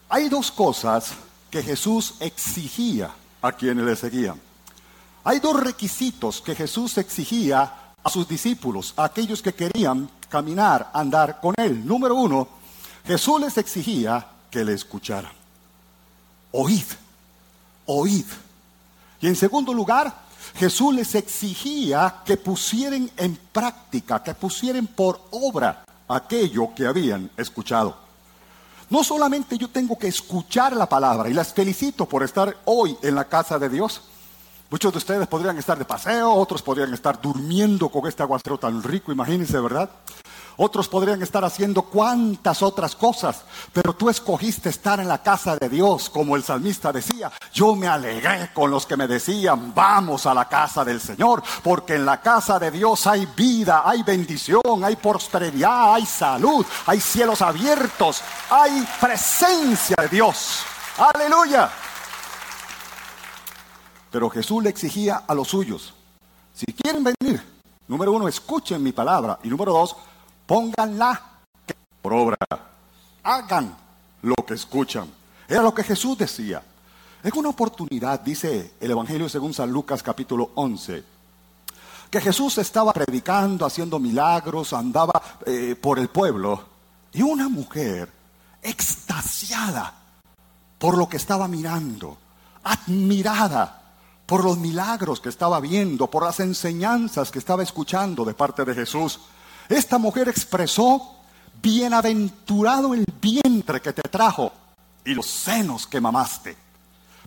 Hay 0.09 0.29
dos 0.29 0.50
cosas 0.50 1.12
que 1.50 1.62
Jesús 1.62 2.15
exigía 2.19 3.11
a 3.43 3.53
quienes 3.53 3.85
le 3.85 3.95
seguían. 3.95 4.41
Hay 5.25 5.39
dos 5.39 5.61
requisitos 5.61 6.41
que 6.41 6.55
Jesús 6.55 6.97
exigía 6.97 7.93
a 8.03 8.11
sus 8.11 8.27
discípulos, 8.27 8.95
a 8.97 9.05
aquellos 9.05 9.43
que 9.43 9.53
querían 9.53 10.09
caminar, 10.31 10.91
andar 10.95 11.41
con 11.41 11.55
Él. 11.59 11.87
Número 11.87 12.15
uno, 12.15 12.49
Jesús 13.05 13.39
les 13.39 13.59
exigía 13.59 14.27
que 14.50 14.65
le 14.65 14.73
escucharan. 14.73 15.33
Oíd, 16.53 16.87
oíd. 17.85 18.27
Y 19.21 19.27
en 19.27 19.37
segundo 19.37 19.75
lugar, 19.75 20.12
Jesús 20.55 20.95
les 20.95 21.15
exigía 21.15 22.23
que 22.25 22.39
pusieran 22.39 23.11
en 23.19 23.37
práctica, 23.53 24.23
que 24.23 24.35
pusieran 24.35 24.87
por 24.87 25.21
obra 25.33 25.85
aquello 26.11 26.75
que 26.75 26.87
habían 26.87 27.31
escuchado. 27.37 27.97
No 28.88 29.05
solamente 29.05 29.57
yo 29.57 29.69
tengo 29.69 29.99
que 29.99 30.09
escuchar 30.09 30.76
la 30.76 30.88
palabra, 30.88 31.29
y 31.29 31.33
las 31.33 31.55
felicito 31.55 32.07
por 32.07 32.23
estar 32.23 32.57
hoy 32.64 32.97
en 33.02 33.14
la 33.14 33.25
casa 33.25 33.59
de 33.59 33.69
Dios, 33.69 34.02
Muchos 34.71 34.93
de 34.93 34.99
ustedes 34.99 35.26
podrían 35.26 35.59
estar 35.59 35.76
de 35.76 35.85
paseo, 35.85 36.33
otros 36.33 36.62
podrían 36.62 36.95
estar 36.95 37.21
durmiendo 37.21 37.88
con 37.88 38.07
este 38.07 38.23
aguacero 38.23 38.57
tan 38.57 38.81
rico, 38.85 39.11
imagínense, 39.11 39.59
¿verdad? 39.59 39.90
Otros 40.57 40.88
podrían 40.88 41.23
estar 41.23 41.45
haciendo 41.45 41.83
cuantas 41.83 42.62
otras 42.62 42.95
cosas, 42.95 43.42
pero 43.73 43.95
tú 43.95 44.09
escogiste 44.11 44.69
estar 44.69 45.00
en 45.00 45.09
la 45.09 45.23
casa 45.23 45.57
de 45.57 45.69
Dios, 45.69 46.11
como 46.11 46.37
el 46.37 46.42
salmista 46.42 46.92
decía. 46.92 47.33
Yo 47.52 47.75
me 47.75 47.88
alegré 47.88 48.52
con 48.52 48.71
los 48.71 48.87
que 48.87 48.97
me 48.97 49.07
decían, 49.07 49.75
vamos 49.75 50.26
a 50.26 50.35
la 50.35 50.49
casa 50.49 50.85
del 50.85 51.00
Señor, 51.00 51.42
porque 51.62 51.95
en 51.95 52.07
la 52.07 52.21
casa 52.21 52.59
de 52.59 52.71
Dios 52.71 53.07
hay 53.07 53.26
vida, 53.37 53.83
hay 53.85 54.02
bendición, 54.02 54.85
hay 54.85 54.97
prosperidad, 54.97 55.95
hay 55.95 56.07
salud, 56.07 56.64
hay 56.87 57.00
cielos 57.00 57.42
abiertos, 57.42 58.23
hay 58.50 58.87
presencia 59.00 59.97
de 60.00 60.09
Dios. 60.09 60.61
Aleluya. 60.99 61.71
Pero 64.11 64.28
Jesús 64.28 64.62
le 64.62 64.71
exigía 64.71 65.23
a 65.26 65.35
los 65.35 65.49
suyos, 65.49 65.95
si 66.52 66.66
quieren 66.66 67.02
venir, 67.02 67.42
número 67.88 68.12
uno, 68.12 68.28
escuchen 68.28 68.83
mi 68.83 68.92
palabra. 68.92 69.38
Y 69.42 69.49
número 69.49 69.73
dos, 69.73 69.97
pónganla 70.50 71.23
por 72.02 72.12
obra. 72.12 72.37
Hagan 73.23 73.73
lo 74.23 74.35
que 74.45 74.54
escuchan. 74.54 75.09
Era 75.47 75.62
lo 75.62 75.73
que 75.73 75.85
Jesús 75.85 76.19
decía. 76.19 76.61
Es 77.23 77.33
una 77.35 77.50
oportunidad, 77.50 78.19
dice 78.19 78.73
el 78.80 78.90
Evangelio 78.90 79.28
según 79.28 79.54
San 79.54 79.71
Lucas 79.71 80.02
capítulo 80.02 80.50
11, 80.57 81.04
que 82.11 82.21
Jesús 82.21 82.59
estaba 82.59 82.92
predicando, 82.92 83.64
haciendo 83.64 84.00
milagros, 84.00 84.73
andaba 84.73 85.23
eh, 85.47 85.76
por 85.80 86.00
el 86.00 86.09
pueblo, 86.09 86.64
y 87.12 87.23
una 87.23 87.49
mujer 87.49 88.11
extasiada 88.61 89.95
por 90.78 90.99
lo 90.99 91.09
que 91.09 91.19
estaba 91.19 91.47
mirando, 91.47 92.19
admirada, 92.64 93.95
por 94.26 94.42
los 94.42 94.59
milagros 94.59 95.21
que 95.21 95.28
estaba 95.28 95.61
viendo, 95.61 96.09
por 96.09 96.25
las 96.25 96.40
enseñanzas 96.40 97.30
que 97.30 97.38
estaba 97.38 97.62
escuchando 97.62 98.25
de 98.25 98.35
parte 98.35 98.64
de 98.64 98.75
Jesús. 98.75 99.21
Esta 99.71 99.99
mujer 99.99 100.29
expresó, 100.29 101.15
bienaventurado 101.62 102.93
el 102.93 103.05
vientre 103.21 103.81
que 103.81 103.93
te 103.93 104.03
trajo 104.03 104.53
y 105.05 105.15
los 105.15 105.27
senos 105.27 105.87
que 105.87 106.00
mamaste. 106.00 106.57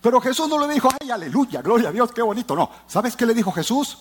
Pero 0.02 0.20
Jesús 0.20 0.50
no 0.50 0.60
le 0.60 0.74
dijo, 0.74 0.90
ay, 1.02 1.10
aleluya, 1.10 1.62
gloria 1.62 1.88
a 1.88 1.92
Dios, 1.94 2.12
qué 2.12 2.22
bonito. 2.22 2.54
No, 2.54 2.70
¿sabes 2.86 3.16
qué 3.16 3.26
le 3.26 3.34
dijo 3.34 3.54
Jesús? 3.54 3.98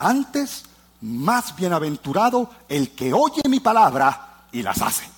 Antes, 0.00 0.64
más 1.02 1.54
bienaventurado 1.54 2.50
el 2.68 2.90
que 2.90 3.12
oye 3.12 3.42
mi 3.48 3.60
palabra 3.60 4.46
y 4.50 4.62
las 4.62 4.82
hace. 4.82 5.08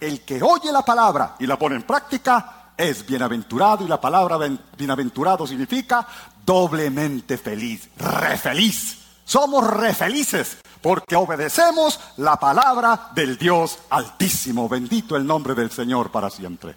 El 0.00 0.22
que 0.22 0.42
oye 0.42 0.72
la 0.72 0.82
palabra 0.82 1.36
y 1.38 1.46
la 1.46 1.58
pone 1.58 1.76
en 1.76 1.82
práctica 1.82 2.72
es 2.78 3.06
bienaventurado 3.06 3.84
y 3.84 3.88
la 3.88 4.00
palabra 4.00 4.38
bienaventurado 4.74 5.46
significa 5.46 6.06
doblemente 6.46 7.36
feliz, 7.36 7.90
re 7.98 8.38
feliz. 8.38 8.99
Somos 9.30 9.64
re 9.64 9.94
felices 9.94 10.56
porque 10.82 11.14
obedecemos 11.14 12.00
la 12.16 12.34
palabra 12.34 13.12
del 13.14 13.38
Dios 13.38 13.78
Altísimo. 13.88 14.68
Bendito 14.68 15.14
el 15.14 15.24
nombre 15.24 15.54
del 15.54 15.70
Señor 15.70 16.10
para 16.10 16.30
siempre. 16.30 16.74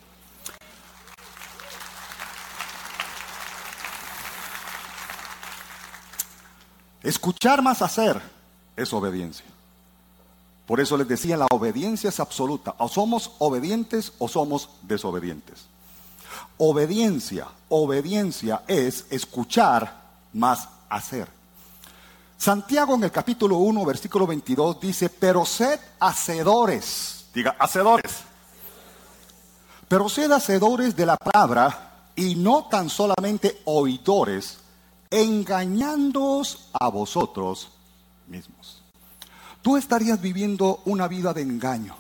Escuchar 7.02 7.64
más 7.64 7.82
hacer 7.82 8.22
es 8.76 8.94
obediencia. 8.94 9.48
Por 10.68 10.80
eso 10.80 10.96
les 10.96 11.08
decía, 11.08 11.36
la 11.36 11.48
obediencia 11.50 12.10
es 12.10 12.20
absoluta. 12.20 12.76
O 12.78 12.88
somos 12.88 13.32
obedientes 13.40 14.14
o 14.20 14.28
somos 14.28 14.70
desobedientes. 14.84 15.66
Obediencia, 16.60 17.48
obediencia 17.70 18.62
es 18.68 19.08
escuchar 19.10 20.04
más 20.34 20.70
hacer. 20.88 21.43
Santiago 22.44 22.96
en 22.96 23.06
el 23.06 23.12
capítulo 23.12 23.56
1, 23.56 23.86
versículo 23.86 24.28
22 24.28 24.82
dice, 24.82 25.08
pero 25.08 25.46
sed 25.46 25.80
hacedores, 26.02 27.28
diga, 27.34 27.56
hacedores, 27.58 28.18
pero 29.88 30.10
sed 30.10 30.30
hacedores 30.30 30.94
de 30.94 31.06
la 31.06 31.16
palabra 31.16 32.10
y 32.18 32.36
no 32.36 32.66
tan 32.66 32.90
solamente 32.90 33.62
oidores, 33.64 34.60
engañándoos 35.10 36.68
a 36.74 36.90
vosotros 36.90 37.70
mismos. 38.28 38.84
Tú 39.62 39.78
estarías 39.78 40.20
viviendo 40.20 40.82
una 40.84 41.08
vida 41.08 41.34
de 41.34 41.44
engaño. 41.44 41.96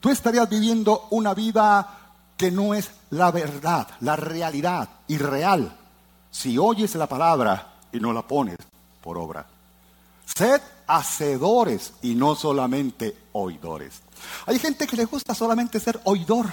Tú 0.00 0.10
estarías 0.10 0.48
viviendo 0.50 1.06
una 1.10 1.34
vida 1.34 2.16
que 2.36 2.50
no 2.50 2.74
es 2.74 2.90
la 3.10 3.30
verdad, 3.30 3.86
la 4.00 4.16
realidad 4.16 4.88
irreal, 5.06 5.72
si 6.32 6.58
oyes 6.58 6.96
la 6.96 7.06
palabra 7.06 7.74
y 7.92 8.00
no 8.00 8.12
la 8.12 8.22
pones 8.26 8.56
por 9.00 9.16
obra. 9.16 9.46
Sed 10.36 10.60
hacedores 10.86 11.92
y 12.02 12.14
no 12.14 12.34
solamente 12.34 13.16
oidores. 13.32 14.00
Hay 14.46 14.58
gente 14.58 14.86
que 14.86 14.96
le 14.96 15.04
gusta 15.04 15.34
solamente 15.34 15.80
ser 15.80 16.00
oidor. 16.04 16.46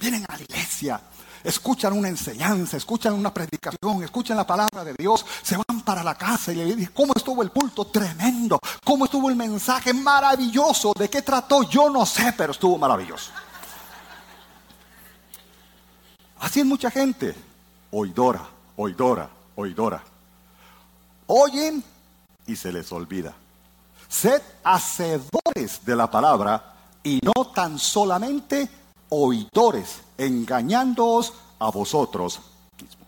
Vienen 0.00 0.24
a 0.28 0.36
la 0.36 0.42
iglesia, 0.42 1.00
escuchan 1.42 1.92
una 1.92 2.08
enseñanza, 2.08 2.76
escuchan 2.76 3.14
una 3.14 3.34
predicación, 3.34 4.02
escuchan 4.02 4.36
la 4.36 4.46
palabra 4.46 4.84
de 4.84 4.94
Dios, 4.94 5.24
se 5.42 5.56
van 5.56 5.80
para 5.82 6.04
la 6.04 6.16
casa 6.16 6.52
y 6.52 6.56
le 6.56 6.64
dicen, 6.64 6.92
¿cómo 6.94 7.12
estuvo 7.16 7.42
el 7.42 7.50
culto? 7.50 7.86
Tremendo. 7.86 8.60
¿Cómo 8.84 9.06
estuvo 9.06 9.28
el 9.28 9.36
mensaje? 9.36 9.92
Maravilloso. 9.92 10.92
¿De 10.96 11.08
qué 11.08 11.22
trató? 11.22 11.62
Yo 11.64 11.90
no 11.90 12.06
sé, 12.06 12.32
pero 12.36 12.52
estuvo 12.52 12.78
maravilloso. 12.78 13.32
Así 16.40 16.60
es 16.60 16.66
mucha 16.66 16.90
gente. 16.90 17.34
Oidora, 17.90 18.46
oidora, 18.76 19.28
oidora. 19.56 20.02
Oyen 21.26 21.82
y 22.48 22.56
se 22.56 22.72
les 22.72 22.90
olvida. 22.90 23.34
Sed 24.08 24.42
hacedores 24.64 25.84
de 25.84 25.94
la 25.94 26.10
palabra 26.10 26.74
y 27.04 27.20
no 27.22 27.52
tan 27.52 27.78
solamente 27.78 28.68
oidores, 29.10 30.00
engañándoos 30.16 31.32
a 31.60 31.70
vosotros 31.70 32.40
mismos. 32.80 33.06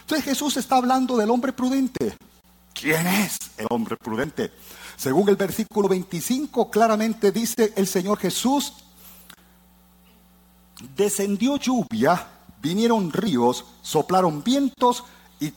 Entonces 0.00 0.24
Jesús 0.24 0.56
está 0.56 0.76
hablando 0.76 1.16
del 1.16 1.30
hombre 1.30 1.52
prudente. 1.52 2.16
¿Quién 2.74 3.06
es 3.06 3.38
el 3.56 3.66
hombre 3.70 3.96
prudente? 3.96 4.52
Según 4.96 5.28
el 5.28 5.36
versículo 5.36 5.88
25 5.88 6.70
claramente 6.70 7.30
dice 7.30 7.72
el 7.76 7.86
Señor 7.86 8.18
Jesús, 8.18 8.72
descendió 10.96 11.56
lluvia 11.56 12.26
vinieron 12.66 13.12
ríos, 13.12 13.64
soplaron 13.82 14.42
vientos 14.42 15.04
y 15.38 15.52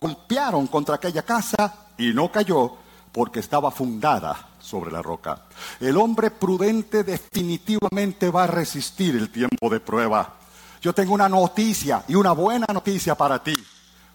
golpearon 0.00 0.66
contra 0.66 0.94
aquella 0.94 1.22
casa 1.22 1.83
y 1.98 2.12
no 2.12 2.30
cayó 2.30 2.76
porque 3.12 3.40
estaba 3.40 3.70
fundada 3.70 4.48
sobre 4.58 4.90
la 4.90 5.02
roca. 5.02 5.42
El 5.78 5.96
hombre 5.96 6.30
prudente 6.30 7.04
definitivamente 7.04 8.30
va 8.30 8.44
a 8.44 8.48
resistir 8.48 9.14
el 9.14 9.30
tiempo 9.30 9.70
de 9.70 9.80
prueba. 9.80 10.34
Yo 10.80 10.92
tengo 10.92 11.14
una 11.14 11.28
noticia 11.28 12.04
y 12.08 12.14
una 12.14 12.32
buena 12.32 12.66
noticia 12.72 13.14
para 13.14 13.42
ti. 13.42 13.54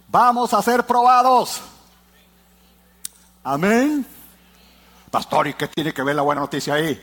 Vamos 0.10 0.54
a 0.54 0.62
ser 0.62 0.86
probados. 0.86 1.62
Amén. 3.44 4.06
Pastor, 5.10 5.48
¿y 5.48 5.54
qué 5.54 5.68
tiene 5.68 5.94
que 5.94 6.04
ver 6.04 6.16
la 6.16 6.22
buena 6.22 6.42
noticia 6.42 6.74
ahí? 6.76 7.02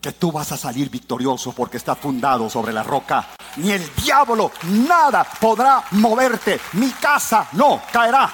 que 0.00 0.12
tú 0.12 0.30
vas 0.30 0.52
a 0.52 0.56
salir 0.56 0.90
victorioso 0.90 1.52
porque 1.52 1.76
está 1.76 1.96
fundado 1.96 2.48
sobre 2.48 2.72
la 2.72 2.82
roca. 2.82 3.26
Ni 3.56 3.72
el 3.72 3.94
diablo, 3.96 4.52
nada 4.62 5.26
podrá 5.40 5.82
moverte. 5.92 6.60
Mi 6.74 6.90
casa 6.90 7.48
no 7.52 7.82
caerá. 7.92 8.32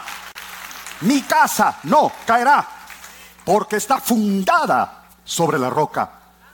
Mi 1.02 1.22
casa 1.22 1.78
no 1.84 2.10
caerá 2.26 2.66
porque 3.44 3.76
está 3.76 3.98
fundada 3.98 5.04
sobre 5.24 5.58
la 5.58 5.70
roca. 5.70 6.10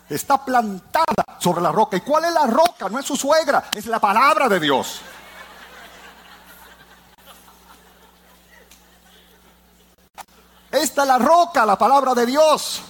Está 0.09 0.45
plantada 0.45 1.25
sobre 1.39 1.61
la 1.61 1.71
roca. 1.71 1.97
¿Y 1.97 2.01
cuál 2.01 2.25
es 2.25 2.33
la 2.33 2.47
roca? 2.47 2.89
No 2.89 2.99
es 2.99 3.07
su 3.07 3.17
suegra, 3.17 3.71
es 3.75 3.87
la 3.87 4.01
palabra 4.01 4.49
de 4.49 4.59
Dios. 4.59 5.01
Esta 10.71 11.03
es 11.03 11.09
la 11.09 11.19
roca, 11.19 11.67
la 11.67 11.77
palabra 11.77 12.15
de 12.15 12.27
Dios. 12.27 12.83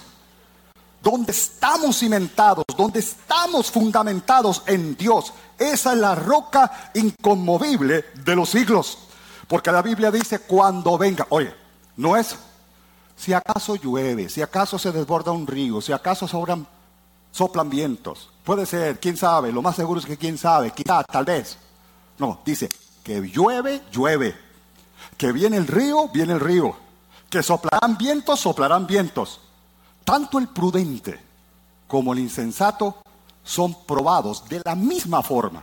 Donde 1.01 1.31
estamos 1.31 1.97
cimentados, 1.97 2.63
donde 2.77 2.99
estamos 2.99 3.71
fundamentados 3.71 4.63
en 4.67 4.95
Dios. 4.95 5.33
Esa 5.57 5.93
es 5.93 5.99
la 5.99 6.15
roca 6.15 6.91
inconmovible 6.93 8.05
de 8.13 8.35
los 8.35 8.49
siglos. 8.49 8.97
Porque 9.51 9.69
la 9.69 9.81
Biblia 9.81 10.09
dice 10.11 10.39
cuando 10.39 10.97
venga. 10.97 11.27
Oye, 11.27 11.53
no 11.97 12.15
es 12.15 12.37
si 13.17 13.33
acaso 13.33 13.75
llueve, 13.75 14.29
si 14.29 14.41
acaso 14.41 14.79
se 14.79 14.93
desborda 14.93 15.33
un 15.33 15.45
río, 15.45 15.81
si 15.81 15.91
acaso 15.91 16.25
sobran, 16.25 16.65
soplan 17.33 17.69
vientos. 17.69 18.29
Puede 18.45 18.65
ser, 18.65 19.01
quién 19.01 19.17
sabe, 19.17 19.51
lo 19.51 19.61
más 19.61 19.75
seguro 19.75 19.99
es 19.99 20.05
que 20.05 20.15
quién 20.15 20.37
sabe, 20.37 20.71
quizá, 20.71 21.03
tal 21.03 21.25
vez. 21.25 21.57
No, 22.17 22.39
dice 22.45 22.71
que 23.03 23.19
llueve, 23.19 23.81
llueve. 23.91 24.39
Que 25.17 25.33
viene 25.33 25.57
el 25.57 25.67
río, 25.67 26.07
viene 26.07 26.31
el 26.31 26.39
río 26.39 26.73
que 27.29 27.43
soplarán 27.43 27.97
vientos, 27.97 28.39
soplarán 28.39 28.87
vientos. 28.87 29.41
Tanto 30.05 30.39
el 30.39 30.47
prudente 30.47 31.19
como 31.89 32.13
el 32.13 32.19
insensato 32.19 33.01
son 33.43 33.83
probados 33.83 34.47
de 34.47 34.61
la 34.63 34.75
misma 34.75 35.21
forma, 35.21 35.61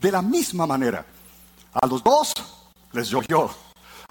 de 0.00 0.12
la 0.12 0.22
misma 0.22 0.66
manera. 0.66 1.04
A 1.74 1.86
los 1.86 2.02
dos 2.02 2.32
les 2.92 3.08
llovió. 3.08 3.50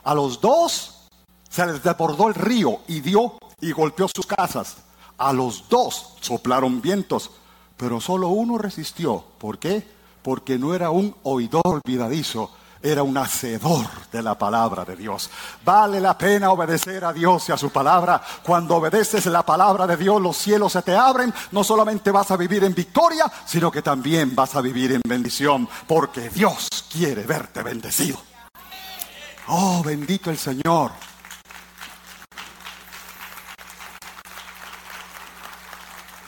A 0.03 0.13
los 0.13 0.39
dos 0.39 1.07
se 1.49 1.65
les 1.65 1.83
desbordó 1.83 2.27
el 2.27 2.35
río 2.35 2.81
y 2.87 3.01
dio 3.01 3.37
y 3.59 3.71
golpeó 3.71 4.07
sus 4.13 4.25
casas. 4.25 4.77
A 5.17 5.33
los 5.33 5.67
dos 5.69 6.13
soplaron 6.21 6.81
vientos, 6.81 7.31
pero 7.75 7.99
solo 7.99 8.29
uno 8.29 8.57
resistió. 8.57 9.23
¿Por 9.37 9.57
qué? 9.57 9.85
Porque 10.21 10.59
no 10.59 10.73
era 10.75 10.91
un 10.91 11.15
oidor 11.23 11.63
olvidadizo, 11.65 12.51
era 12.81 13.01
un 13.01 13.17
hacedor 13.17 13.87
de 14.11 14.21
la 14.21 14.37
palabra 14.37 14.85
de 14.85 14.95
Dios. 14.95 15.29
Vale 15.65 15.99
la 15.99 16.17
pena 16.17 16.51
obedecer 16.51 17.03
a 17.03 17.13
Dios 17.13 17.49
y 17.49 17.51
a 17.51 17.57
su 17.57 17.71
palabra. 17.71 18.21
Cuando 18.43 18.75
obedeces 18.75 19.25
la 19.25 19.43
palabra 19.43 19.87
de 19.87 19.97
Dios, 19.97 20.21
los 20.21 20.37
cielos 20.37 20.73
se 20.73 20.81
te 20.83 20.95
abren. 20.95 21.33
No 21.51 21.63
solamente 21.63 22.11
vas 22.11 22.29
a 22.31 22.37
vivir 22.37 22.63
en 22.63 22.75
victoria, 22.75 23.31
sino 23.45 23.71
que 23.71 23.81
también 23.81 24.35
vas 24.35 24.55
a 24.55 24.61
vivir 24.61 24.91
en 24.91 25.01
bendición, 25.07 25.67
porque 25.87 26.29
Dios 26.29 26.67
quiere 26.91 27.23
verte 27.23 27.63
bendecido. 27.63 28.26
Oh, 29.49 29.81
bendito 29.81 30.29
el 30.29 30.37
Señor. 30.37 30.91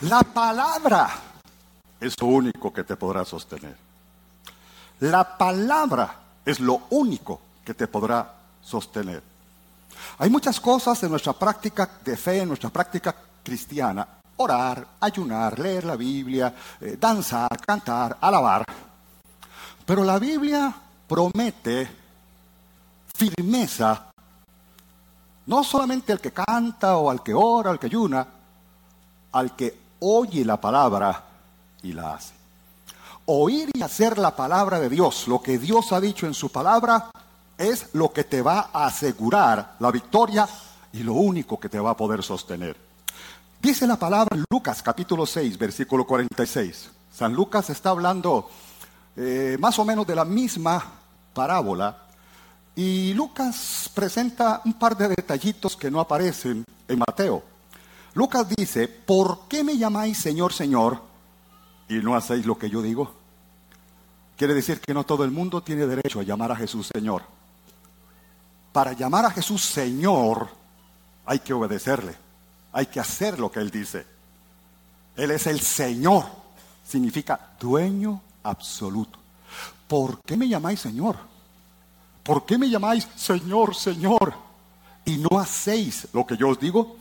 La 0.02 0.22
palabra 0.22 1.10
es 2.00 2.18
lo 2.18 2.28
único 2.28 2.72
que 2.72 2.82
te 2.84 2.96
podrá 2.96 3.26
sostener. 3.26 3.76
La 5.00 5.36
palabra 5.36 6.14
es 6.46 6.60
lo 6.60 6.84
único 6.90 7.40
que 7.62 7.74
te 7.74 7.86
podrá 7.86 8.36
sostener. 8.62 9.22
Hay 10.18 10.30
muchas 10.30 10.58
cosas 10.58 11.02
en 11.02 11.10
nuestra 11.10 11.34
práctica 11.34 11.90
de 12.02 12.16
fe, 12.16 12.38
en 12.38 12.48
nuestra 12.48 12.70
práctica 12.70 13.14
cristiana. 13.42 14.08
Orar, 14.36 14.86
ayunar, 14.98 15.58
leer 15.58 15.84
la 15.84 15.96
Biblia, 15.96 16.54
eh, 16.80 16.96
danzar, 16.98 17.60
cantar, 17.60 18.16
alabar. 18.18 18.64
Pero 19.84 20.04
la 20.04 20.18
Biblia 20.18 20.72
promete 21.06 21.99
firmeza, 23.28 24.10
no 25.46 25.64
solamente 25.64 26.12
al 26.12 26.20
que 26.20 26.32
canta 26.32 26.96
o 26.96 27.10
al 27.10 27.22
que 27.22 27.34
ora, 27.34 27.70
al 27.70 27.78
que 27.78 27.86
ayuna, 27.86 28.26
al 29.32 29.54
que 29.54 29.78
oye 30.00 30.44
la 30.44 30.60
palabra 30.60 31.24
y 31.82 31.92
la 31.92 32.14
hace 32.14 32.40
oír 33.32 33.70
y 33.72 33.82
hacer 33.82 34.18
la 34.18 34.34
palabra 34.34 34.80
de 34.80 34.88
Dios, 34.88 35.28
lo 35.28 35.40
que 35.40 35.58
Dios 35.58 35.92
ha 35.92 36.00
dicho 36.00 36.26
en 36.26 36.34
su 36.34 36.50
palabra, 36.50 37.10
es 37.56 37.90
lo 37.92 38.12
que 38.12 38.24
te 38.24 38.42
va 38.42 38.70
a 38.72 38.86
asegurar 38.86 39.76
la 39.78 39.92
victoria 39.92 40.48
y 40.92 41.04
lo 41.04 41.14
único 41.14 41.60
que 41.60 41.68
te 41.68 41.78
va 41.78 41.90
a 41.90 41.96
poder 41.96 42.24
sostener. 42.24 42.76
Dice 43.62 43.86
la 43.86 43.96
palabra 43.96 44.36
Lucas 44.50 44.82
capítulo 44.82 45.26
6, 45.26 45.58
versículo 45.58 46.06
46. 46.06 46.90
San 47.12 47.32
Lucas 47.32 47.70
está 47.70 47.90
hablando 47.90 48.50
eh, 49.14 49.56
más 49.60 49.78
o 49.78 49.84
menos 49.84 50.06
de 50.06 50.16
la 50.16 50.24
misma 50.24 50.82
parábola 51.32 52.06
y 52.76 53.12
Lucas 53.14 53.90
presenta 53.92 54.62
un 54.64 54.74
par 54.74 54.96
de 54.96 55.08
detallitos 55.08 55.76
que 55.76 55.90
no 55.90 56.00
aparecen 56.00 56.64
en 56.88 56.98
Mateo. 56.98 57.42
Lucas 58.14 58.46
dice, 58.56 58.88
¿por 58.88 59.48
qué 59.48 59.62
me 59.62 59.76
llamáis 59.76 60.18
Señor, 60.18 60.52
Señor 60.52 61.00
y 61.88 61.94
no 61.94 62.16
hacéis 62.16 62.46
lo 62.46 62.58
que 62.58 62.70
yo 62.70 62.82
digo? 62.82 63.12
Quiere 64.36 64.54
decir 64.54 64.80
que 64.80 64.94
no 64.94 65.04
todo 65.04 65.24
el 65.24 65.30
mundo 65.30 65.62
tiene 65.62 65.86
derecho 65.86 66.20
a 66.20 66.24
llamar 66.24 66.52
a 66.52 66.56
Jesús 66.56 66.88
Señor. 66.92 67.22
Para 68.72 68.92
llamar 68.92 69.26
a 69.26 69.30
Jesús 69.30 69.64
Señor 69.64 70.48
hay 71.26 71.40
que 71.40 71.52
obedecerle, 71.52 72.16
hay 72.72 72.86
que 72.86 73.00
hacer 73.00 73.38
lo 73.38 73.50
que 73.50 73.60
Él 73.60 73.70
dice. 73.70 74.06
Él 75.16 75.30
es 75.32 75.46
el 75.46 75.60
Señor, 75.60 76.24
significa 76.84 77.50
dueño 77.60 78.22
absoluto. 78.42 79.18
¿Por 79.86 80.20
qué 80.22 80.36
me 80.36 80.48
llamáis 80.48 80.80
Señor? 80.80 81.29
¿Por 82.22 82.44
qué 82.46 82.58
me 82.58 82.68
llamáis 82.68 83.08
Señor, 83.16 83.74
Señor? 83.74 84.34
Y 85.04 85.16
no 85.16 85.38
hacéis 85.38 86.08
lo 86.12 86.26
que 86.26 86.36
yo 86.36 86.48
os 86.50 86.60
digo. 86.60 86.96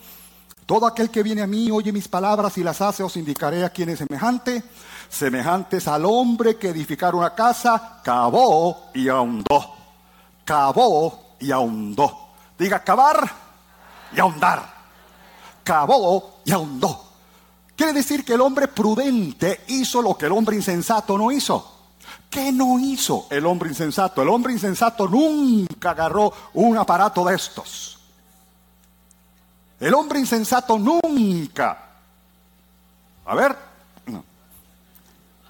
Todo 0.65 0.85
aquel 0.85 1.09
que 1.09 1.23
viene 1.23 1.41
a 1.41 1.47
mí, 1.47 1.71
oye 1.71 1.91
mis 1.91 2.07
palabras 2.07 2.57
y 2.57 2.63
las 2.63 2.81
hace, 2.81 3.03
os 3.03 3.17
indicaré 3.17 3.65
a 3.65 3.69
quién 3.69 3.89
es 3.89 3.99
semejante 3.99 4.63
semejantes 5.09 5.87
al 5.87 6.05
hombre 6.05 6.57
que 6.57 6.69
edificar 6.69 7.15
una 7.15 7.33
casa, 7.33 7.99
cavó 8.03 8.91
y 8.93 9.09
ahondó. 9.09 9.75
Cavó 10.45 11.35
y 11.39 11.51
ahondó. 11.51 12.29
Diga 12.57 12.83
cavar 12.83 13.29
y 14.15 14.19
ahondar. 14.19 14.63
Cavó 15.63 16.41
y 16.45 16.51
ahondó. 16.51 17.07
Quiere 17.75 17.93
decir 17.93 18.23
que 18.23 18.33
el 18.33 18.41
hombre 18.41 18.67
prudente 18.67 19.61
hizo 19.67 20.01
lo 20.01 20.15
que 20.15 20.27
el 20.27 20.31
hombre 20.31 20.55
insensato 20.55 21.17
no 21.17 21.31
hizo. 21.31 21.78
¿Qué 22.29 22.51
no 22.51 22.77
hizo 22.77 23.27
el 23.31 23.45
hombre 23.45 23.69
insensato? 23.69 24.21
El 24.21 24.29
hombre 24.29 24.53
insensato 24.53 25.07
nunca 25.07 25.91
agarró 25.91 26.31
un 26.53 26.77
aparato 26.77 27.25
de 27.25 27.35
estos. 27.35 27.97
El 29.79 29.93
hombre 29.95 30.19
insensato 30.19 30.77
nunca. 30.77 31.85
A 33.25 33.35
ver, 33.35 33.55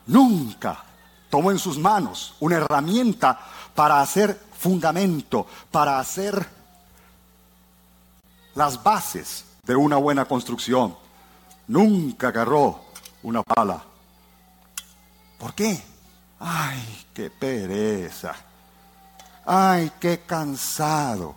nunca 0.08 0.84
tomó 1.30 1.52
en 1.52 1.60
sus 1.60 1.78
manos 1.78 2.36
una 2.40 2.58
herramienta 2.58 3.40
para 3.76 4.00
hacer 4.02 4.40
fundamento, 4.58 5.48
para 5.72 6.00
hacer 6.00 6.48
las 8.56 8.82
bases 8.82 9.46
de 9.64 9.76
una 9.76 9.98
buena 9.98 10.26
construcción. 10.26 10.96
Nunca 11.68 12.30
agarró 12.30 12.86
una 13.24 13.44
pala. 13.44 13.84
¿Por 15.38 15.54
qué? 15.54 15.82
Ay, 16.40 17.06
qué 17.14 17.30
pereza. 17.30 18.36
Ay, 19.46 19.92
qué 20.00 20.22
cansado. 20.26 21.36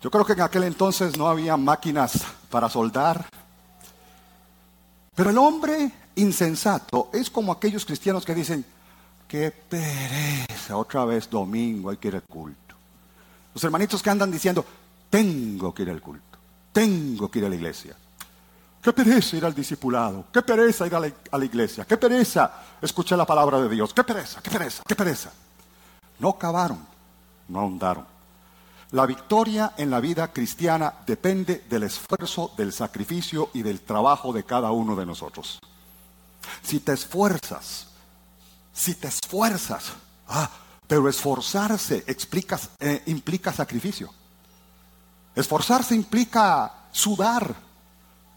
Yo 0.00 0.10
creo 0.10 0.24
que 0.24 0.32
en 0.32 0.40
aquel 0.42 0.64
entonces 0.64 1.16
no 1.16 1.26
había 1.28 1.56
máquinas 1.56 2.24
para 2.50 2.68
soldar. 2.68 3.26
Pero 5.14 5.30
el 5.30 5.38
hombre 5.38 5.90
insensato 6.14 7.10
es 7.12 7.28
como 7.30 7.52
aquellos 7.52 7.84
cristianos 7.84 8.24
que 8.24 8.34
dicen, 8.34 8.64
qué 9.26 9.50
pereza, 9.50 10.76
otra 10.76 11.04
vez 11.04 11.28
domingo 11.28 11.90
hay 11.90 11.96
que 11.96 12.08
ir 12.08 12.14
al 12.14 12.22
culto. 12.22 12.76
Los 13.52 13.64
hermanitos 13.64 14.02
que 14.02 14.10
andan 14.10 14.30
diciendo, 14.30 14.64
tengo 15.10 15.74
que 15.74 15.82
ir 15.82 15.90
al 15.90 16.00
culto, 16.00 16.38
tengo 16.72 17.28
que 17.30 17.40
ir 17.40 17.44
a 17.44 17.48
la 17.48 17.56
iglesia. 17.56 17.96
Qué 18.82 18.92
pereza 18.92 19.36
ir 19.36 19.44
al 19.44 19.54
discipulado, 19.54 20.26
qué 20.32 20.42
pereza 20.42 20.86
ir 20.86 20.94
a 20.94 21.00
la, 21.00 21.44
iglesia, 21.44 21.84
qué 21.84 21.96
pereza 21.96 22.52
escuchar 22.80 23.18
la 23.18 23.26
palabra 23.26 23.60
de 23.60 23.68
Dios, 23.68 23.92
qué 23.92 24.04
pereza, 24.04 24.40
qué 24.40 24.50
pereza, 24.50 24.82
qué 24.86 24.94
pereza. 24.94 25.30
No 26.20 26.38
cavaron, 26.38 26.86
no 27.48 27.60
ahondaron. 27.60 28.06
La 28.92 29.04
victoria 29.04 29.74
en 29.76 29.90
la 29.90 30.00
vida 30.00 30.32
cristiana 30.32 30.94
depende 31.06 31.64
del 31.68 31.82
esfuerzo, 31.82 32.52
del 32.56 32.72
sacrificio 32.72 33.50
y 33.52 33.62
del 33.62 33.80
trabajo 33.80 34.32
de 34.32 34.44
cada 34.44 34.70
uno 34.70 34.96
de 34.96 35.04
nosotros. 35.04 35.58
Si 36.62 36.80
te 36.80 36.92
esfuerzas, 36.92 37.88
si 38.72 38.94
te 38.94 39.08
esfuerzas, 39.08 39.92
ah, 40.28 40.48
pero 40.86 41.08
esforzarse 41.08 42.04
eh, 42.06 43.02
implica 43.06 43.52
sacrificio. 43.52 44.10
Esforzarse 45.34 45.94
implica 45.94 46.72
sudar. 46.90 47.67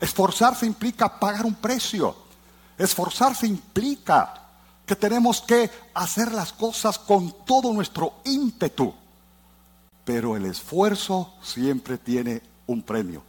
Esforzarse 0.02 0.66
implica 0.66 1.20
pagar 1.20 1.46
un 1.46 1.56
precio. 1.56 2.16
Esforzarse 2.78 3.46
implica 3.46 4.34
que 4.86 4.96
tenemos 4.96 5.42
que 5.42 5.70
hacer 5.94 6.32
las 6.32 6.52
cosas 6.52 6.98
con 6.98 7.46
todo 7.46 7.72
nuestro 7.72 8.16
ímpetu. 8.26 8.94
Pero 10.04 10.36
el 10.36 10.48
esfuerzo 10.48 11.36
siempre 11.44 12.00
tiene 12.00 12.42
un 12.66 12.82
premio. 12.82 13.22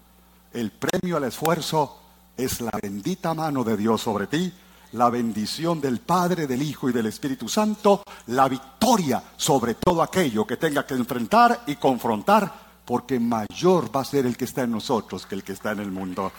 El 0.53 0.71
premio 0.73 1.19
al 1.19 1.25
esfuerzo 1.25 1.99
es 2.37 2.63
la 2.63 2.73
bendita 2.83 3.35
mano 3.35 3.63
de 3.63 3.77
Dios 3.77 4.01
sobre 4.01 4.27
ti, 4.27 4.53
la 4.93 5.11
bendición 5.11 5.81
del 5.81 6.01
Padre, 6.01 6.47
del 6.47 6.63
Hijo 6.63 6.89
y 6.89 6.93
del 6.93 7.07
Espíritu 7.07 7.49
Santo, 7.49 8.03
la 8.29 8.49
victoria 8.49 9.23
sobre 9.37 9.75
todo 9.75 10.03
aquello 10.03 10.47
que 10.47 10.57
tenga 10.57 10.87
que 10.87 10.95
enfrentar 10.95 11.65
y 11.67 11.77
confrontar, 11.77 12.72
porque 12.85 13.21
mayor 13.21 13.95
va 13.95 14.01
a 14.01 14.05
ser 14.05 14.27
el 14.27 14.37
que 14.37 14.45
está 14.45 14.63
en 14.63 14.73
nosotros 14.73 15.27
que 15.27 15.35
el 15.35 15.45
que 15.45 15.53
está 15.53 15.73
en 15.73 15.81
el 15.81 15.91
mundo. 15.91 16.33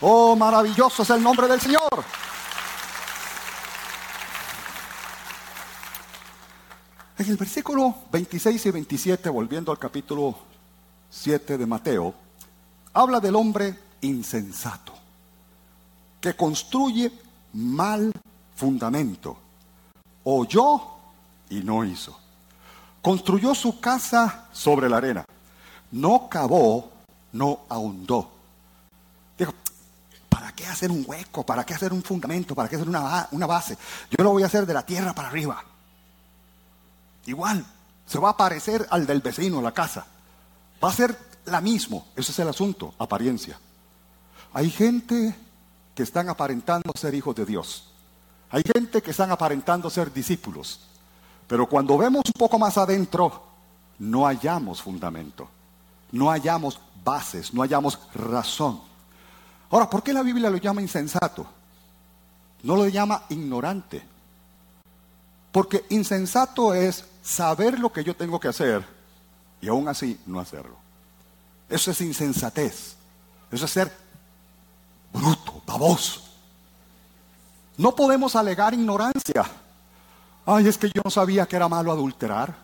Oh, 0.00 0.36
maravilloso 0.36 1.02
es 1.02 1.10
el 1.10 1.22
nombre 1.22 1.48
del 1.48 1.60
Señor. 1.60 2.04
En 7.16 7.30
el 7.30 7.36
versículo 7.36 7.94
26 8.10 8.66
y 8.66 8.70
27, 8.72 9.28
volviendo 9.28 9.70
al 9.70 9.78
capítulo 9.78 10.36
7 11.10 11.56
de 11.56 11.64
Mateo, 11.64 12.12
habla 12.92 13.20
del 13.20 13.36
hombre 13.36 13.78
insensato, 14.00 14.92
que 16.20 16.34
construye 16.34 17.12
mal 17.52 18.12
fundamento. 18.56 19.38
Oyó 20.24 20.80
y 21.50 21.62
no 21.62 21.84
hizo. 21.84 22.18
Construyó 23.00 23.54
su 23.54 23.78
casa 23.80 24.48
sobre 24.52 24.88
la 24.88 24.96
arena. 24.96 25.24
No 25.94 26.28
cavó, 26.28 26.90
no 27.34 27.60
ahondó. 27.68 28.28
Dijo, 29.38 29.54
¿para 30.28 30.50
qué 30.50 30.66
hacer 30.66 30.90
un 30.90 31.04
hueco? 31.06 31.46
¿Para 31.46 31.64
qué 31.64 31.72
hacer 31.72 31.92
un 31.92 32.02
fundamento? 32.02 32.52
¿Para 32.56 32.68
qué 32.68 32.74
hacer 32.74 32.88
una, 32.88 33.28
base? 33.46 33.78
Yo 34.10 34.24
lo 34.24 34.32
voy 34.32 34.42
a 34.42 34.46
hacer 34.46 34.66
de 34.66 34.74
la 34.74 34.84
tierra 34.84 35.14
para 35.14 35.28
arriba. 35.28 35.62
Igual, 37.26 37.64
se 38.06 38.18
va 38.18 38.30
a 38.30 38.36
parecer 38.36 38.84
al 38.90 39.06
del 39.06 39.20
vecino, 39.20 39.62
la 39.62 39.70
casa. 39.70 40.04
Va 40.82 40.88
a 40.88 40.92
ser 40.92 41.16
la 41.44 41.60
misma. 41.60 41.98
Ese 42.16 42.32
es 42.32 42.38
el 42.40 42.48
asunto, 42.48 42.92
apariencia. 42.98 43.56
Hay 44.52 44.70
gente 44.70 45.32
que 45.94 46.02
están 46.02 46.28
aparentando 46.28 46.90
ser 46.96 47.14
hijos 47.14 47.36
de 47.36 47.46
Dios. 47.46 47.92
Hay 48.50 48.64
gente 48.64 49.00
que 49.00 49.12
están 49.12 49.30
aparentando 49.30 49.88
ser 49.90 50.12
discípulos. 50.12 50.80
Pero 51.46 51.68
cuando 51.68 51.96
vemos 51.96 52.24
un 52.26 52.36
poco 52.36 52.58
más 52.58 52.78
adentro, 52.78 53.44
no 54.00 54.24
hallamos 54.26 54.82
fundamento. 54.82 55.48
No 56.14 56.30
hallamos 56.30 56.78
bases, 57.04 57.52
no 57.52 57.62
hallamos 57.62 57.98
razón. 58.14 58.80
Ahora, 59.68 59.90
¿por 59.90 60.00
qué 60.00 60.12
la 60.12 60.22
Biblia 60.22 60.48
lo 60.48 60.58
llama 60.58 60.80
insensato? 60.80 61.44
No 62.62 62.76
lo 62.76 62.86
llama 62.86 63.24
ignorante. 63.30 64.00
Porque 65.50 65.84
insensato 65.90 66.72
es 66.72 67.04
saber 67.20 67.80
lo 67.80 67.92
que 67.92 68.04
yo 68.04 68.14
tengo 68.14 68.38
que 68.38 68.46
hacer 68.46 68.86
y 69.60 69.66
aún 69.66 69.88
así 69.88 70.20
no 70.26 70.38
hacerlo. 70.38 70.76
Eso 71.68 71.90
es 71.90 72.00
insensatez. 72.00 72.94
Eso 73.50 73.64
es 73.64 73.70
ser 73.72 73.92
bruto, 75.12 75.62
baboso. 75.66 76.20
No 77.76 77.92
podemos 77.96 78.36
alegar 78.36 78.72
ignorancia. 78.72 79.44
Ay, 80.46 80.68
es 80.68 80.78
que 80.78 80.92
yo 80.94 81.02
no 81.04 81.10
sabía 81.10 81.46
que 81.46 81.56
era 81.56 81.68
malo 81.68 81.90
adulterar. 81.90 82.54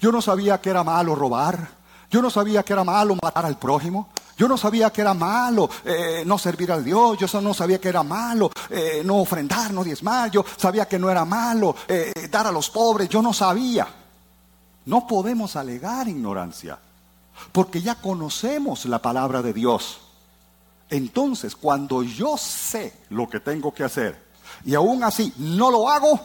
Yo 0.00 0.10
no 0.10 0.20
sabía 0.20 0.60
que 0.60 0.70
era 0.70 0.82
malo 0.82 1.14
robar. 1.14 1.77
Yo 2.10 2.22
no 2.22 2.30
sabía 2.30 2.62
que 2.62 2.72
era 2.72 2.84
malo 2.84 3.16
matar 3.22 3.44
al 3.44 3.58
prójimo. 3.58 4.08
Yo 4.36 4.46
no 4.46 4.56
sabía 4.56 4.90
que 4.90 5.00
era 5.00 5.14
malo 5.14 5.68
eh, 5.84 6.22
no 6.24 6.38
servir 6.38 6.70
al 6.70 6.84
Dios. 6.84 7.18
Yo 7.18 7.40
no 7.40 7.52
sabía 7.52 7.80
que 7.80 7.88
era 7.88 8.02
malo 8.02 8.50
eh, 8.70 9.02
no 9.04 9.16
ofrendar, 9.18 9.72
no 9.72 9.84
diezmar. 9.84 10.30
Yo 10.30 10.44
sabía 10.56 10.86
que 10.86 10.98
no 10.98 11.10
era 11.10 11.24
malo 11.24 11.74
eh, 11.88 12.12
dar 12.30 12.46
a 12.46 12.52
los 12.52 12.70
pobres. 12.70 13.08
Yo 13.08 13.20
no 13.20 13.32
sabía. 13.32 13.86
No 14.86 15.06
podemos 15.06 15.54
alegar 15.56 16.08
ignorancia, 16.08 16.78
porque 17.52 17.82
ya 17.82 17.96
conocemos 17.96 18.86
la 18.86 19.00
palabra 19.00 19.42
de 19.42 19.52
Dios. 19.52 20.00
Entonces, 20.88 21.54
cuando 21.54 22.02
yo 22.02 22.38
sé 22.38 22.94
lo 23.10 23.28
que 23.28 23.40
tengo 23.40 23.74
que 23.74 23.84
hacer 23.84 24.28
y 24.64 24.74
aún 24.74 25.04
así 25.04 25.34
no 25.36 25.70
lo 25.70 25.90
hago, 25.90 26.18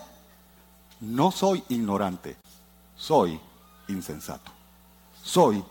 no 1.01 1.31
soy 1.31 1.61
ignorante, 1.67 2.37
soy 2.95 3.37
insensato. 3.89 4.49
Soy 5.21 5.63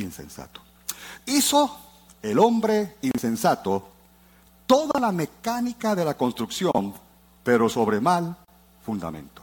insensato. 0.00 0.60
Hizo 1.26 1.78
el 2.22 2.38
hombre 2.38 2.96
insensato 3.02 3.88
toda 4.66 5.00
la 5.00 5.12
mecánica 5.12 5.94
de 5.94 6.04
la 6.04 6.14
construcción, 6.14 6.94
pero 7.42 7.68
sobre 7.68 8.00
mal 8.00 8.36
fundamento. 8.84 9.42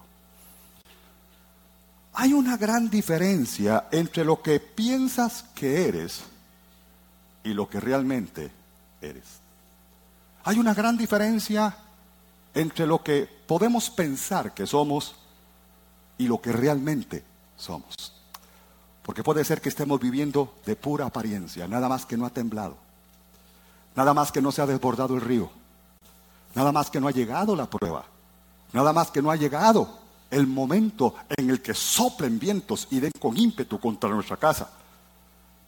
Hay 2.14 2.34
una 2.34 2.58
gran 2.58 2.90
diferencia 2.90 3.88
entre 3.92 4.26
lo 4.26 4.42
que 4.42 4.60
piensas 4.60 5.44
que 5.54 5.88
eres 5.88 6.24
y 7.44 7.54
lo 7.54 7.70
que 7.70 7.80
realmente 7.80 8.52
eres. 9.02 9.26
Hay 10.44 10.58
una 10.58 10.74
gran 10.74 10.98
diferencia 10.98 11.78
entre 12.54 12.88
lo 12.88 13.04
que 13.04 13.30
podemos 13.46 13.90
pensar 13.90 14.54
que 14.54 14.66
somos 14.66 15.16
y 16.18 16.28
lo 16.28 16.42
que 16.42 16.52
realmente 16.52 17.24
somos. 17.56 18.17
Porque 19.08 19.24
puede 19.24 19.46
ser 19.46 19.62
que 19.62 19.70
estemos 19.70 20.02
viviendo 20.02 20.54
de 20.66 20.76
pura 20.76 21.06
apariencia, 21.06 21.66
nada 21.66 21.88
más 21.88 22.06
que 22.06 22.18
no 22.18 22.26
ha 22.26 22.30
temblado, 22.30 22.76
nada 23.96 24.14
más 24.14 24.34
que 24.34 24.42
no 24.42 24.52
se 24.52 24.62
ha 24.62 24.66
desbordado 24.66 25.16
el 25.16 25.22
río, 25.22 25.50
nada 26.54 26.74
más 26.74 26.90
que 26.90 27.00
no 27.00 27.08
ha 27.08 27.12
llegado 27.12 27.56
la 27.56 27.70
prueba, 27.70 28.04
nada 28.74 28.92
más 28.92 29.10
que 29.10 29.22
no 29.22 29.32
ha 29.32 29.38
llegado 29.38 29.98
el 30.30 30.46
momento 30.46 31.16
en 31.38 31.50
el 31.50 31.62
que 31.62 31.74
soplen 31.74 32.38
vientos 32.38 32.90
y 32.92 33.00
den 33.00 33.14
con 33.18 33.38
ímpetu 33.38 33.80
contra 33.80 34.10
nuestra 34.10 34.36
casa. 34.36 34.70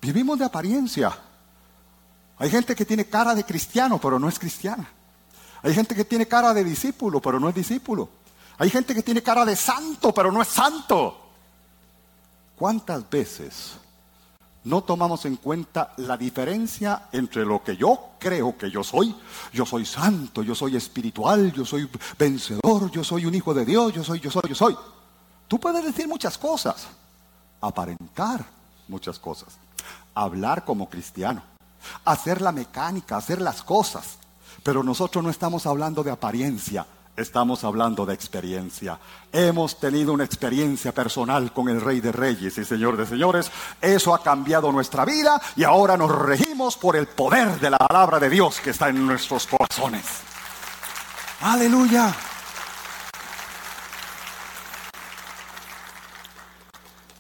Vivimos 0.02 0.38
de 0.38 0.44
apariencia. 0.44 1.18
Hay 2.40 2.50
gente 2.50 2.76
que 2.76 2.84
tiene 2.84 3.06
cara 3.06 3.34
de 3.34 3.46
cristiano, 3.46 4.02
pero 4.02 4.20
no 4.20 4.28
es 4.28 4.38
cristiana. 4.38 4.86
Hay 5.64 5.74
gente 5.74 5.96
que 5.96 6.04
tiene 6.04 6.28
cara 6.28 6.54
de 6.54 6.66
discípulo, 6.66 7.22
pero 7.22 7.40
no 7.40 7.48
es 7.48 7.56
discípulo. 7.56 8.10
Hay 8.58 8.70
gente 8.70 8.94
que 8.94 9.02
tiene 9.02 9.24
cara 9.24 9.46
de 9.46 9.56
santo, 9.56 10.14
pero 10.14 10.30
no 10.30 10.42
es 10.42 10.50
santo. 10.50 11.29
¿Cuántas 12.60 13.10
veces 13.10 13.78
no 14.66 14.82
tomamos 14.82 15.26
en 15.26 15.38
cuenta 15.38 15.94
la 15.98 16.18
diferencia 16.18 17.08
entre 17.12 17.46
lo 17.46 17.64
que 17.64 17.78
yo 17.78 18.12
creo 18.20 18.58
que 18.58 18.70
yo 18.70 18.84
soy. 18.84 19.16
Yo 19.54 19.66
soy 19.66 19.86
santo, 19.86 20.44
yo 20.44 20.54
soy 20.54 20.76
espiritual, 20.76 21.52
yo 21.54 21.66
soy 21.66 21.90
vencedor, 22.18 22.92
yo 22.92 23.04
soy 23.04 23.26
un 23.26 23.36
hijo 23.36 23.54
de 23.54 23.66
Dios, 23.66 23.94
yo 23.94 24.04
soy, 24.04 24.20
yo 24.20 24.30
soy, 24.30 24.44
yo 24.50 24.56
soy. 24.56 24.78
Tú 25.48 25.60
puedes 25.60 25.84
decir 25.84 26.08
muchas 26.08 26.38
cosas, 26.38 26.88
aparentar 27.62 28.46
muchas 28.88 29.18
cosas, 29.18 29.58
hablar 30.14 30.66
como 30.66 30.90
cristiano, 30.90 31.42
hacer 32.04 32.42
la 32.42 32.52
mecánica, 32.52 33.18
hacer 33.18 33.42
las 33.42 33.64
cosas. 33.64 34.18
Pero 34.62 34.84
nosotros 34.84 35.24
no 35.24 35.30
estamos 35.30 35.66
hablando 35.66 36.04
de 36.04 36.12
apariencia, 36.12 36.86
Estamos 37.20 37.66
hablando 37.66 38.06
de 38.06 38.14
experiencia. 38.14 38.98
Hemos 39.34 39.78
tenido 39.78 40.14
una 40.14 40.24
experiencia 40.24 40.94
personal 40.94 41.52
con 41.52 41.68
el 41.68 41.82
Rey 41.82 42.00
de 42.00 42.14
Reyes 42.14 42.58
y 42.58 42.64
Señor 42.64 42.96
de 42.96 43.06
Señores. 43.06 43.52
Eso 43.82 44.16
ha 44.16 44.24
cambiado 44.24 44.72
nuestra 44.72 45.04
vida 45.04 45.42
y 45.58 45.66
ahora 45.66 45.98
nos 45.98 46.18
regimos 46.18 46.78
por 46.78 46.96
el 46.96 47.08
poder 47.08 47.60
de 47.60 47.72
la 47.72 47.78
palabra 47.78 48.20
de 48.20 48.30
Dios 48.30 48.62
que 48.62 48.70
está 48.70 48.88
en 48.88 49.06
nuestros 49.06 49.48
corazones. 49.48 50.06
Aleluya. 51.42 52.16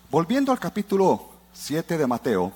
Volviendo 0.09 0.53
al 0.53 0.59
capítulo 0.59 1.29
7 1.51 1.97
de 1.97 2.07
Mateo, 2.07 2.53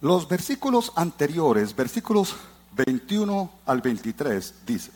los 0.00 0.26
versículos 0.26 0.94
anteriores, 0.96 1.76
versículos 1.76 2.36
21 2.72 3.50
al 3.66 3.82
23, 3.82 4.54
dice, 4.64 4.95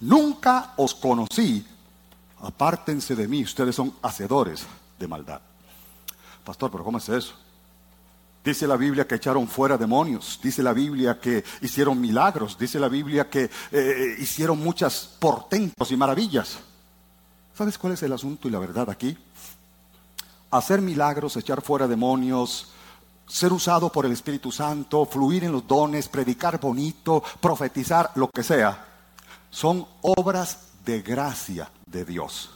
Nunca 0.00 0.74
os 0.76 0.94
conocí, 0.94 1.66
apártense 2.40 3.14
de 3.16 3.26
mí, 3.28 3.42
ustedes 3.42 3.74
son 3.74 3.94
hacedores 4.02 4.66
de 4.98 5.08
maldad. 5.08 5.40
Pastor, 6.44 6.70
pero 6.70 6.84
¿cómo 6.84 6.98
es 6.98 7.08
eso? 7.08 7.34
Dice 8.44 8.66
la 8.66 8.76
Biblia 8.76 9.08
que 9.08 9.16
echaron 9.16 9.48
fuera 9.48 9.76
demonios, 9.76 10.38
dice 10.40 10.62
la 10.62 10.72
Biblia 10.72 11.18
que 11.18 11.42
hicieron 11.62 12.00
milagros, 12.00 12.56
dice 12.56 12.78
la 12.78 12.88
Biblia 12.88 13.28
que 13.28 13.50
eh, 13.72 14.16
hicieron 14.20 14.62
muchas 14.62 15.16
portentos 15.18 15.90
y 15.90 15.96
maravillas. 15.96 16.58
¿Sabes 17.54 17.76
cuál 17.76 17.94
es 17.94 18.02
el 18.04 18.12
asunto 18.12 18.46
y 18.46 18.52
la 18.52 18.60
verdad 18.60 18.88
aquí? 18.88 19.16
Hacer 20.50 20.80
milagros, 20.80 21.36
echar 21.36 21.60
fuera 21.60 21.88
demonios, 21.88 22.68
ser 23.26 23.52
usado 23.52 23.90
por 23.90 24.06
el 24.06 24.12
Espíritu 24.12 24.52
Santo, 24.52 25.04
fluir 25.06 25.42
en 25.42 25.52
los 25.52 25.66
dones, 25.66 26.08
predicar 26.08 26.60
bonito, 26.60 27.24
profetizar, 27.40 28.12
lo 28.14 28.28
que 28.30 28.44
sea, 28.44 28.95
son 29.56 29.86
obras 30.02 30.58
de 30.84 31.00
gracia 31.00 31.70
de 31.86 32.04
Dios. 32.04 32.50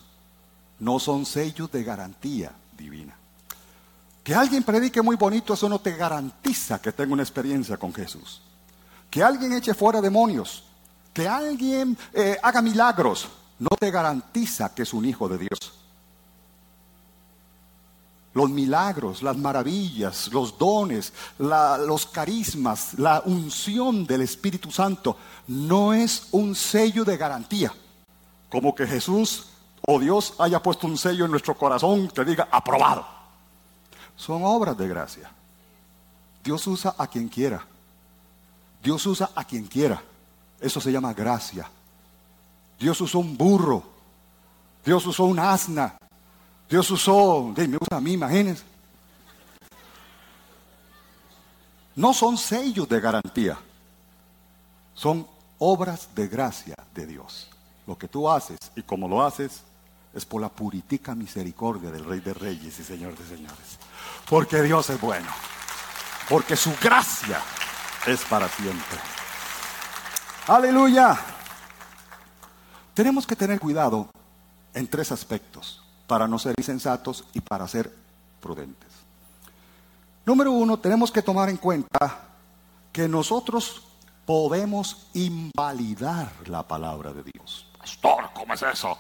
No 0.80 0.98
son 0.98 1.24
sellos 1.24 1.72
de 1.72 1.82
garantía 1.82 2.52
divina. 2.76 3.16
Que 4.22 4.34
alguien 4.34 4.62
predique 4.62 5.00
muy 5.00 5.16
bonito, 5.16 5.54
eso 5.54 5.66
no 5.66 5.78
te 5.78 5.96
garantiza 5.96 6.78
que 6.78 6.92
tenga 6.92 7.14
una 7.14 7.22
experiencia 7.22 7.78
con 7.78 7.94
Jesús. 7.94 8.42
Que 9.08 9.22
alguien 9.22 9.54
eche 9.54 9.72
fuera 9.72 10.02
demonios, 10.02 10.62
que 11.14 11.26
alguien 11.26 11.96
eh, 12.12 12.36
haga 12.42 12.60
milagros, 12.60 13.28
no 13.58 13.70
te 13.78 13.90
garantiza 13.90 14.74
que 14.74 14.82
es 14.82 14.92
un 14.92 15.06
hijo 15.06 15.26
de 15.26 15.38
Dios. 15.38 15.79
Los 18.32 18.50
milagros, 18.50 19.22
las 19.22 19.36
maravillas, 19.36 20.32
los 20.32 20.56
dones, 20.56 21.12
los 21.38 22.06
carismas, 22.06 22.94
la 22.98 23.22
unción 23.24 24.06
del 24.06 24.22
Espíritu 24.22 24.70
Santo 24.70 25.16
no 25.48 25.92
es 25.92 26.28
un 26.30 26.54
sello 26.54 27.04
de 27.04 27.16
garantía. 27.16 27.72
Como 28.48 28.74
que 28.74 28.86
Jesús 28.86 29.46
o 29.86 29.98
Dios 29.98 30.34
haya 30.38 30.62
puesto 30.62 30.86
un 30.86 30.96
sello 30.96 31.24
en 31.24 31.30
nuestro 31.30 31.56
corazón 31.56 32.08
que 32.08 32.24
diga 32.24 32.48
aprobado 32.50 33.20
son 34.20 34.44
obras 34.44 34.76
de 34.76 34.86
gracia. 34.86 35.30
Dios 36.44 36.66
usa 36.66 36.94
a 36.98 37.06
quien 37.06 37.28
quiera. 37.28 37.64
Dios 38.82 39.06
usa 39.06 39.30
a 39.34 39.44
quien 39.44 39.66
quiera. 39.66 40.02
Eso 40.60 40.78
se 40.78 40.92
llama 40.92 41.14
gracia. 41.14 41.66
Dios 42.78 43.00
usó 43.00 43.18
un 43.18 43.34
burro. 43.34 43.82
Dios 44.84 45.06
usó 45.06 45.24
un 45.24 45.38
asna. 45.38 45.96
Dios 46.70 46.88
usó, 46.92 47.52
me 47.56 47.76
usa 47.76 47.96
a 47.96 48.00
mí, 48.00 48.12
imagínense. 48.12 48.62
No 51.96 52.14
son 52.14 52.38
sellos 52.38 52.88
de 52.88 53.00
garantía. 53.00 53.58
Son 54.94 55.26
obras 55.58 56.08
de 56.14 56.28
gracia 56.28 56.76
de 56.94 57.06
Dios. 57.06 57.50
Lo 57.88 57.98
que 57.98 58.06
tú 58.06 58.30
haces 58.30 58.56
y 58.76 58.82
como 58.82 59.08
lo 59.08 59.26
haces 59.26 59.62
es 60.14 60.24
por 60.24 60.40
la 60.40 60.48
puritica 60.48 61.16
misericordia 61.16 61.90
del 61.90 62.04
Rey 62.04 62.20
de 62.20 62.34
Reyes 62.34 62.78
y 62.78 62.84
Señor 62.84 63.18
de 63.18 63.26
Señores. 63.26 63.78
Porque 64.28 64.62
Dios 64.62 64.88
es 64.90 65.00
bueno. 65.00 65.28
Porque 66.28 66.54
su 66.54 66.72
gracia 66.80 67.40
es 68.06 68.20
para 68.26 68.48
siempre. 68.48 68.98
Aleluya. 70.46 71.18
Tenemos 72.94 73.26
que 73.26 73.34
tener 73.34 73.58
cuidado 73.58 74.08
en 74.72 74.86
tres 74.86 75.10
aspectos 75.10 75.79
para 76.10 76.26
no 76.26 76.40
ser 76.40 76.56
insensatos 76.58 77.22
y 77.34 77.40
para 77.40 77.68
ser 77.68 77.88
prudentes. 78.40 78.88
Número 80.26 80.50
uno, 80.50 80.76
tenemos 80.80 81.12
que 81.12 81.22
tomar 81.22 81.48
en 81.48 81.56
cuenta 81.56 82.22
que 82.90 83.06
nosotros 83.06 83.84
podemos 84.26 85.06
invalidar 85.14 86.32
la 86.46 86.66
palabra 86.66 87.12
de 87.12 87.22
Dios. 87.22 87.64
Pastor, 87.78 88.28
¿cómo 88.34 88.54
es 88.54 88.62
eso? 88.62 88.98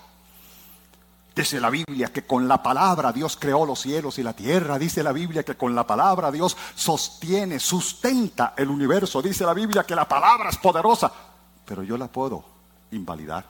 Dice 1.34 1.60
la 1.60 1.68
Biblia 1.68 2.12
que 2.12 2.24
con 2.24 2.46
la 2.46 2.62
palabra 2.62 3.10
Dios 3.10 3.36
creó 3.36 3.66
los 3.66 3.80
cielos 3.80 4.20
y 4.20 4.22
la 4.22 4.34
tierra. 4.34 4.78
Dice 4.78 5.02
la 5.02 5.10
Biblia 5.10 5.42
que 5.42 5.56
con 5.56 5.74
la 5.74 5.84
palabra 5.84 6.30
Dios 6.30 6.56
sostiene, 6.76 7.58
sustenta 7.58 8.54
el 8.56 8.70
universo. 8.70 9.20
Dice 9.20 9.44
la 9.44 9.54
Biblia 9.54 9.82
que 9.82 9.96
la 9.96 10.06
palabra 10.06 10.50
es 10.50 10.58
poderosa. 10.58 11.10
Pero 11.64 11.82
yo 11.82 11.98
la 11.98 12.06
puedo 12.06 12.44
invalidar. 12.92 13.44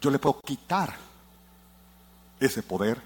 Yo 0.00 0.10
le 0.10 0.18
puedo 0.18 0.40
quitar 0.40 1.05
ese 2.40 2.62
poder. 2.62 3.00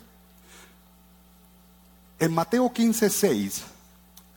En 2.19 2.33
Mateo 2.35 2.73
15, 2.73 3.09
6, 3.09 3.65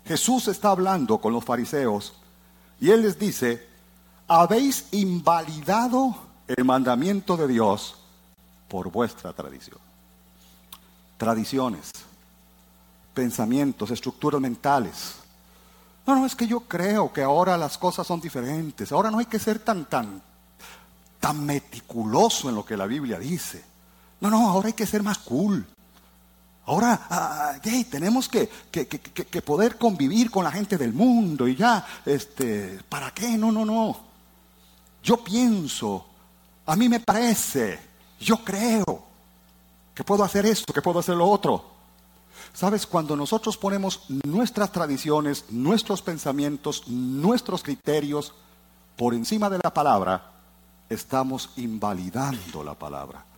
Jesús 0.05 0.47
está 0.47 0.69
hablando 0.69 1.19
con 1.19 1.33
los 1.33 1.43
fariseos 1.43 2.13
y 2.79 2.91
él 2.91 3.01
les 3.01 3.17
dice, 3.17 3.67
habéis 4.27 4.87
invalidado 4.91 6.15
el 6.47 6.65
mandamiento 6.65 7.37
de 7.37 7.47
Dios 7.47 7.95
por 8.67 8.91
vuestra 8.91 9.33
tradición. 9.33 9.77
Tradiciones, 11.17 11.91
pensamientos, 13.13 13.91
estructuras 13.91 14.41
mentales. 14.41 15.15
No, 16.05 16.15
no, 16.15 16.25
es 16.25 16.35
que 16.35 16.47
yo 16.47 16.61
creo 16.61 17.13
que 17.13 17.23
ahora 17.23 17.57
las 17.57 17.77
cosas 17.77 18.05
son 18.05 18.19
diferentes. 18.19 18.91
Ahora 18.91 19.09
no 19.09 19.19
hay 19.19 19.25
que 19.25 19.39
ser 19.39 19.59
tan, 19.59 19.85
tan, 19.85 20.21
tan 21.19 21.45
meticuloso 21.45 22.49
en 22.49 22.55
lo 22.55 22.65
que 22.65 22.75
la 22.75 22.87
Biblia 22.87 23.19
dice. 23.19 23.72
No, 24.23 24.29
no, 24.29 24.49
ahora 24.49 24.67
hay 24.67 24.73
que 24.73 24.85
ser 24.85 25.03
más 25.03 25.17
cool. 25.17 25.65
Ahora 26.65 27.07
ah, 27.09 27.55
tenemos 27.91 28.29
que, 28.29 28.49
que, 28.71 28.87
que, 28.87 29.41
poder 29.41 29.77
convivir 29.77 30.31
con 30.31 30.45
la 30.45 30.51
gente 30.51 30.77
del 30.77 30.93
mundo 30.93 31.45
y 31.45 31.57
ya, 31.57 31.85
este, 32.05 32.79
¿para 32.87 33.11
qué? 33.11 33.37
No, 33.37 33.51
no, 33.51 33.65
no. 33.65 33.97
Yo 35.03 35.21
pienso, 35.21 36.05
a 36.65 36.77
mí 36.77 36.87
me 36.87 37.01
parece, 37.01 37.77
yo 38.17 38.37
creo 38.45 39.03
que 39.93 40.05
puedo 40.05 40.23
hacer 40.23 40.45
esto, 40.45 40.71
que 40.71 40.81
puedo 40.81 40.99
hacer 40.99 41.17
lo 41.17 41.27
otro. 41.27 41.71
Sabes, 42.53 42.87
cuando 42.87 43.17
nosotros 43.17 43.57
ponemos 43.57 44.05
nuestras 44.25 44.71
tradiciones, 44.71 45.43
nuestros 45.49 46.01
pensamientos, 46.01 46.87
nuestros 46.87 47.61
criterios 47.61 48.33
por 48.95 49.15
encima 49.15 49.49
de 49.49 49.59
la 49.61 49.73
palabra, 49.73 50.31
estamos 50.89 51.49
invalidando 51.57 52.63
la 52.63 52.73
palabra. 52.73 53.32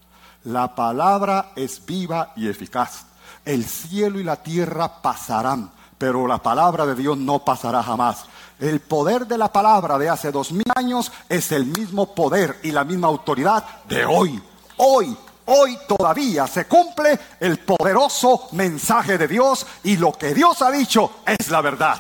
La 0.46 0.76
palabra 0.76 1.54
es 1.56 1.84
viva 1.84 2.34
y 2.36 2.48
eficaz. 2.48 3.06
El 3.44 3.66
cielo 3.66 4.20
y 4.20 4.24
la 4.24 4.36
tierra 4.36 5.02
pasarán, 5.02 5.72
pero 5.98 6.28
la 6.28 6.38
palabra 6.38 6.86
de 6.86 6.94
Dios 6.94 7.18
no 7.18 7.44
pasará 7.44 7.82
jamás. 7.82 8.26
El 8.60 8.80
poder 8.80 9.26
de 9.26 9.40
la 9.40 9.52
palabra 9.52 9.98
de 9.98 10.08
hace 10.08 10.32
dos 10.32 10.52
mil 10.52 10.72
años 10.76 11.12
es 11.30 11.52
el 11.52 11.66
mismo 11.66 12.14
poder 12.14 12.60
y 12.62 12.72
la 12.72 12.84
misma 12.84 13.08
autoridad 13.08 13.64
de 13.86 14.06
hoy. 14.06 14.40
Hoy, 14.78 15.18
hoy 15.46 15.80
todavía 15.88 16.46
se 16.46 16.66
cumple 16.66 17.20
el 17.40 17.58
poderoso 17.60 18.50
mensaje 18.52 19.18
de 19.18 19.28
Dios 19.28 19.66
y 19.84 19.98
lo 19.98 20.14
que 20.14 20.36
Dios 20.36 20.62
ha 20.62 20.70
dicho 20.70 21.22
es 21.26 21.50
la 21.50 21.62
verdad. 21.62 22.00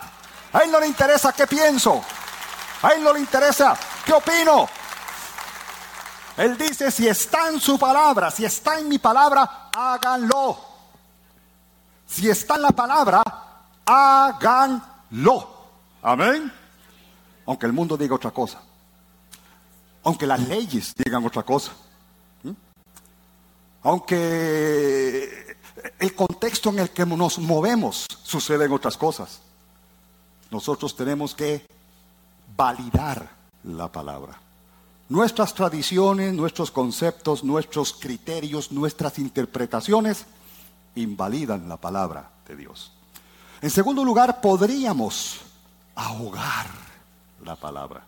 A 0.53 0.60
él 0.60 0.71
no 0.71 0.79
le 0.79 0.88
interesa 0.88 1.34
qué 1.34 1.47
pienso. 1.47 1.99
A 2.84 2.89
él 2.89 3.03
no 3.03 3.12
le 3.12 3.21
interesa 3.21 3.75
qué 4.05 4.13
opino. 4.13 4.69
Él 6.38 6.58
dice, 6.58 6.91
si 6.91 7.08
está 7.08 7.50
en 7.50 7.60
su 7.60 7.80
palabra, 7.80 8.30
si 8.30 8.43
está 8.43 8.80
en 8.80 8.89
mi 8.89 9.00
palabra, 9.00 9.69
háganlo. 9.76 10.58
Si 12.06 12.30
está 12.30 12.56
en 12.56 12.62
la 12.63 12.71
palabra, 12.71 13.24
háganlo. 13.86 15.50
Amén. 16.02 16.52
Aunque 17.45 17.65
el 17.65 17.74
mundo 17.74 17.95
diga 17.95 18.15
otra 18.15 18.32
cosa. 18.32 18.62
Aunque 20.04 20.28
las 20.28 20.39
leyes 20.41 20.93
digan 20.95 21.26
otra 21.26 21.43
cosa. 21.43 21.71
Aunque 23.84 25.58
el 26.00 26.15
contexto 26.15 26.69
en 26.69 26.80
el 26.80 26.89
que 26.89 27.06
nos 27.06 27.39
movemos 27.39 28.08
suceden 28.24 28.71
otras 28.71 28.98
cosas. 28.98 29.39
Nosotros 30.52 30.95
tenemos 30.95 31.34
que 31.34 31.65
validar 32.56 33.30
la 33.63 33.91
palabra. 33.91 34.44
Nuestras 35.07 35.53
tradiciones, 35.53 36.33
nuestros 36.33 36.71
conceptos, 36.71 37.43
nuestros 37.43 37.93
criterios, 37.93 38.71
nuestras 38.71 39.19
interpretaciones 39.19 40.25
invalidan 40.95 41.69
la 41.69 41.77
palabra 41.77 42.31
de 42.47 42.55
Dios. 42.55 42.91
En 43.61 43.69
segundo 43.69 44.03
lugar, 44.03 44.41
podríamos 44.41 45.41
ahogar 45.93 46.67
la 47.43 47.55
palabra. 47.55 48.03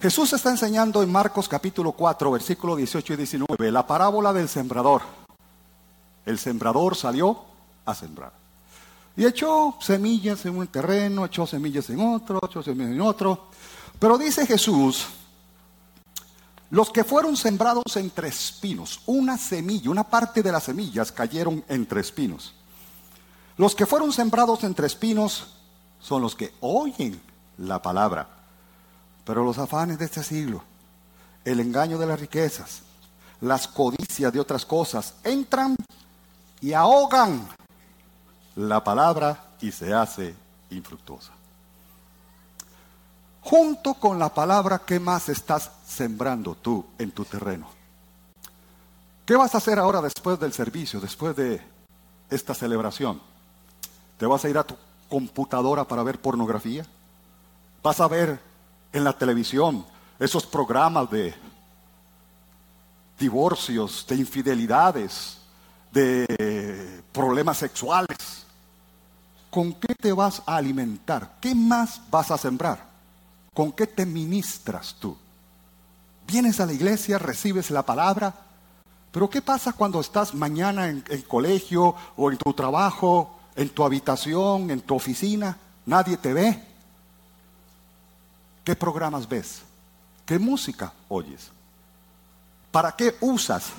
Jesús 0.00 0.32
está 0.32 0.48
enseñando 0.50 1.02
en 1.02 1.12
Marcos 1.12 1.46
capítulo 1.46 1.92
4, 1.92 2.30
versículo 2.30 2.76
18 2.76 3.12
y 3.12 3.16
19, 3.16 3.70
la 3.70 3.86
parábola 3.86 4.32
del 4.32 4.48
sembrador. 4.48 5.02
El 6.24 6.38
sembrador 6.38 6.96
salió 6.96 7.44
a 7.84 7.94
sembrar. 7.94 8.32
Y 9.14 9.26
echó 9.26 9.76
semillas 9.80 10.46
en 10.46 10.56
un 10.56 10.68
terreno, 10.68 11.26
echó 11.26 11.46
semillas 11.46 11.90
en 11.90 12.00
otro, 12.00 12.40
echó 12.48 12.62
semillas 12.62 12.92
en 12.92 13.00
otro. 13.00 13.48
Pero 13.98 14.16
dice 14.16 14.46
Jesús, 14.46 15.08
los 16.70 16.90
que 16.90 17.04
fueron 17.04 17.36
sembrados 17.36 17.96
entre 17.96 18.28
espinos, 18.28 19.00
una 19.06 19.38
semilla, 19.38 19.90
una 19.90 20.04
parte 20.04 20.42
de 20.42 20.52
las 20.52 20.64
semillas 20.64 21.12
cayeron 21.12 21.64
entre 21.68 22.00
espinos. 22.00 22.54
Los 23.56 23.74
que 23.74 23.86
fueron 23.86 24.12
sembrados 24.12 24.64
entre 24.64 24.86
espinos 24.86 25.54
son 26.00 26.22
los 26.22 26.34
que 26.34 26.52
oyen 26.60 27.20
la 27.56 27.80
palabra 27.82 28.38
pero 29.28 29.44
los 29.44 29.58
afanes 29.58 29.98
de 29.98 30.06
este 30.06 30.22
siglo, 30.22 30.62
el 31.44 31.60
engaño 31.60 31.98
de 31.98 32.06
las 32.06 32.18
riquezas, 32.18 32.80
las 33.42 33.68
codicias 33.68 34.32
de 34.32 34.40
otras 34.40 34.64
cosas, 34.64 35.16
entran 35.22 35.76
y 36.62 36.72
ahogan 36.72 37.46
la 38.56 38.82
palabra 38.82 39.50
y 39.60 39.70
se 39.70 39.92
hace 39.92 40.34
infructuosa. 40.70 41.32
Junto 43.42 43.92
con 43.92 44.18
la 44.18 44.32
palabra, 44.32 44.80
¿qué 44.86 44.98
más 44.98 45.28
estás 45.28 45.72
sembrando 45.88 46.54
tú 46.54 46.84
en 46.98 47.10
tu 47.10 47.24
terreno? 47.24 47.68
¿Qué 49.24 49.34
vas 49.36 49.54
a 49.54 49.58
hacer 49.58 49.78
ahora 49.78 50.00
después 50.00 50.38
del 50.38 50.52
servicio, 50.52 51.00
después 51.00 51.34
de 51.34 51.60
esta 52.30 52.54
celebración? 52.54 53.20
¿Te 54.18 54.26
vas 54.26 54.44
a 54.44 54.48
ir 54.48 54.58
a 54.58 54.64
tu 54.64 54.76
computadora 55.08 55.84
para 55.84 56.02
ver 56.02 56.20
pornografía? 56.20 56.84
¿Vas 57.82 58.00
a 58.00 58.08
ver 58.08 58.40
en 58.92 59.04
la 59.04 59.16
televisión 59.16 59.84
esos 60.18 60.44
programas 60.46 61.10
de 61.10 61.34
divorcios, 63.18 64.06
de 64.08 64.16
infidelidades, 64.16 65.38
de 65.92 67.02
problemas 67.12 67.58
sexuales? 67.58 68.46
¿Con 69.50 69.72
qué 69.74 69.94
te 69.94 70.12
vas 70.12 70.42
a 70.46 70.56
alimentar? 70.56 71.36
¿Qué 71.40 71.54
más 71.54 72.00
vas 72.10 72.30
a 72.30 72.38
sembrar? 72.38 72.86
¿Con 73.54 73.72
qué 73.72 73.86
te 73.86 74.04
ministras 74.04 74.94
tú? 74.98 75.16
Vienes 76.28 76.60
a 76.60 76.66
la 76.66 76.74
iglesia, 76.74 77.16
recibes 77.16 77.70
la 77.70 77.86
palabra, 77.86 78.34
pero 79.10 79.30
¿qué 79.30 79.40
pasa 79.40 79.72
cuando 79.72 79.98
estás 79.98 80.34
mañana 80.34 80.86
en 80.90 81.02
el 81.08 81.26
colegio 81.26 81.94
o 82.18 82.30
en 82.30 82.36
tu 82.36 82.52
trabajo, 82.52 83.38
en 83.56 83.70
tu 83.70 83.82
habitación, 83.82 84.70
en 84.70 84.82
tu 84.82 84.94
oficina? 84.94 85.56
Nadie 85.86 86.18
te 86.18 86.34
ve. 86.34 86.62
¿Qué 88.62 88.76
programas 88.76 89.26
ves? 89.26 89.62
¿Qué 90.26 90.38
música 90.38 90.92
oyes? 91.08 91.48
¿Para 92.70 92.94
qué 92.94 93.16
usas 93.22 93.70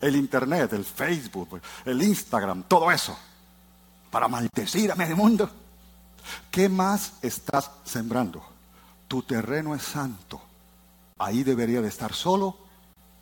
el 0.00 0.16
Internet, 0.16 0.72
el 0.72 0.84
Facebook, 0.84 1.60
el 1.84 2.02
Instagram, 2.02 2.64
todo 2.64 2.90
eso? 2.90 3.16
¿Para 4.10 4.26
maldecir 4.26 4.90
a 4.90 4.96
medio 4.96 5.16
mundo? 5.16 5.48
¿Qué 6.50 6.68
más 6.68 7.12
estás 7.22 7.70
sembrando? 7.84 8.42
Tu 9.06 9.22
terreno 9.22 9.76
es 9.76 9.82
santo. 9.82 10.42
Ahí 11.18 11.42
debería 11.44 11.80
de 11.80 11.88
estar 11.88 12.12
solo 12.14 12.56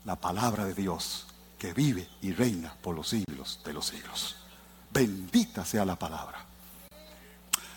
la 0.05 0.17
palabra 0.17 0.65
de 0.65 0.75
Dios 0.75 1.27
que 1.59 1.73
vive 1.75 2.09
y 2.23 2.33
reina 2.33 2.75
por 2.81 2.95
los 2.95 3.09
siglos 3.09 3.61
de 3.65 3.73
los 3.73 3.87
siglos. 3.87 4.37
Bendita 4.93 5.65
sea 5.65 5.85
la 5.85 5.97
palabra. 5.97 6.45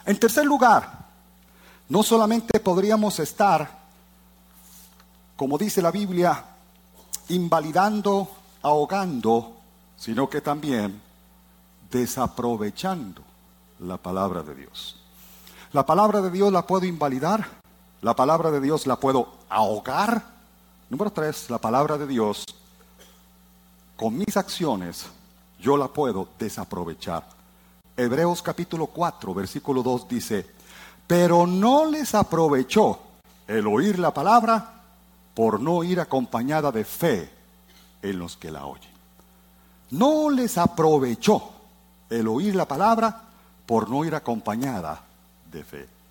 En 0.05 0.19
tercer 0.19 0.45
lugar, 0.45 1.05
no 1.89 2.03
solamente 2.03 2.59
podríamos 2.59 3.19
estar, 3.19 3.83
como 5.35 5.57
dice 5.57 5.81
la 5.81 5.91
Biblia, 5.91 6.43
invalidando, 7.29 8.29
ahogando, 8.61 9.57
sino 9.97 10.29
que 10.29 10.41
también 10.41 11.01
desaprovechando 11.91 13.21
la 13.79 13.97
palabra 13.97 14.43
de 14.43 14.55
Dios. 14.55 14.99
La 15.71 15.85
palabra 15.85 16.21
de 16.21 16.31
Dios 16.31 16.51
la 16.51 16.65
puedo 16.65 16.85
invalidar, 16.85 17.62
la 18.03 18.13
palabra 18.13 18.51
de 18.51 18.59
Dios 18.59 18.85
la 18.85 18.97
puedo 18.97 19.29
ahogar. 19.49 20.23
Número 20.89 21.09
tres, 21.11 21.49
la 21.49 21.57
palabra 21.57 21.97
de 21.97 22.05
Dios, 22.05 22.43
con 23.95 24.17
mis 24.17 24.35
acciones, 24.35 25.05
yo 25.57 25.77
la 25.77 25.87
puedo 25.87 26.27
desaprovechar. 26.37 27.25
Hebreos 27.95 28.41
capítulo 28.41 28.87
4, 28.87 29.33
versículo 29.33 29.81
2 29.81 30.07
dice, 30.09 30.45
pero 31.07 31.47
no 31.47 31.85
les 31.85 32.13
aprovechó 32.13 32.99
el 33.47 33.65
oír 33.67 33.97
la 33.99 34.13
palabra 34.13 34.81
por 35.33 35.61
no 35.61 35.81
ir 35.85 36.01
acompañada 36.01 36.73
de 36.73 36.83
fe 36.83 37.31
en 38.01 38.19
los 38.19 38.35
que 38.35 38.51
la 38.51 38.65
oyen. 38.65 38.91
No 39.91 40.29
les 40.29 40.57
aprovechó 40.57 41.51
el 42.09 42.27
oír 42.27 42.53
la 42.53 42.67
palabra 42.67 43.21
por 43.65 43.89
no 43.89 44.03
ir 44.03 44.13
acompañada 44.13 45.01
de 45.49 45.63
fe. 45.63 46.02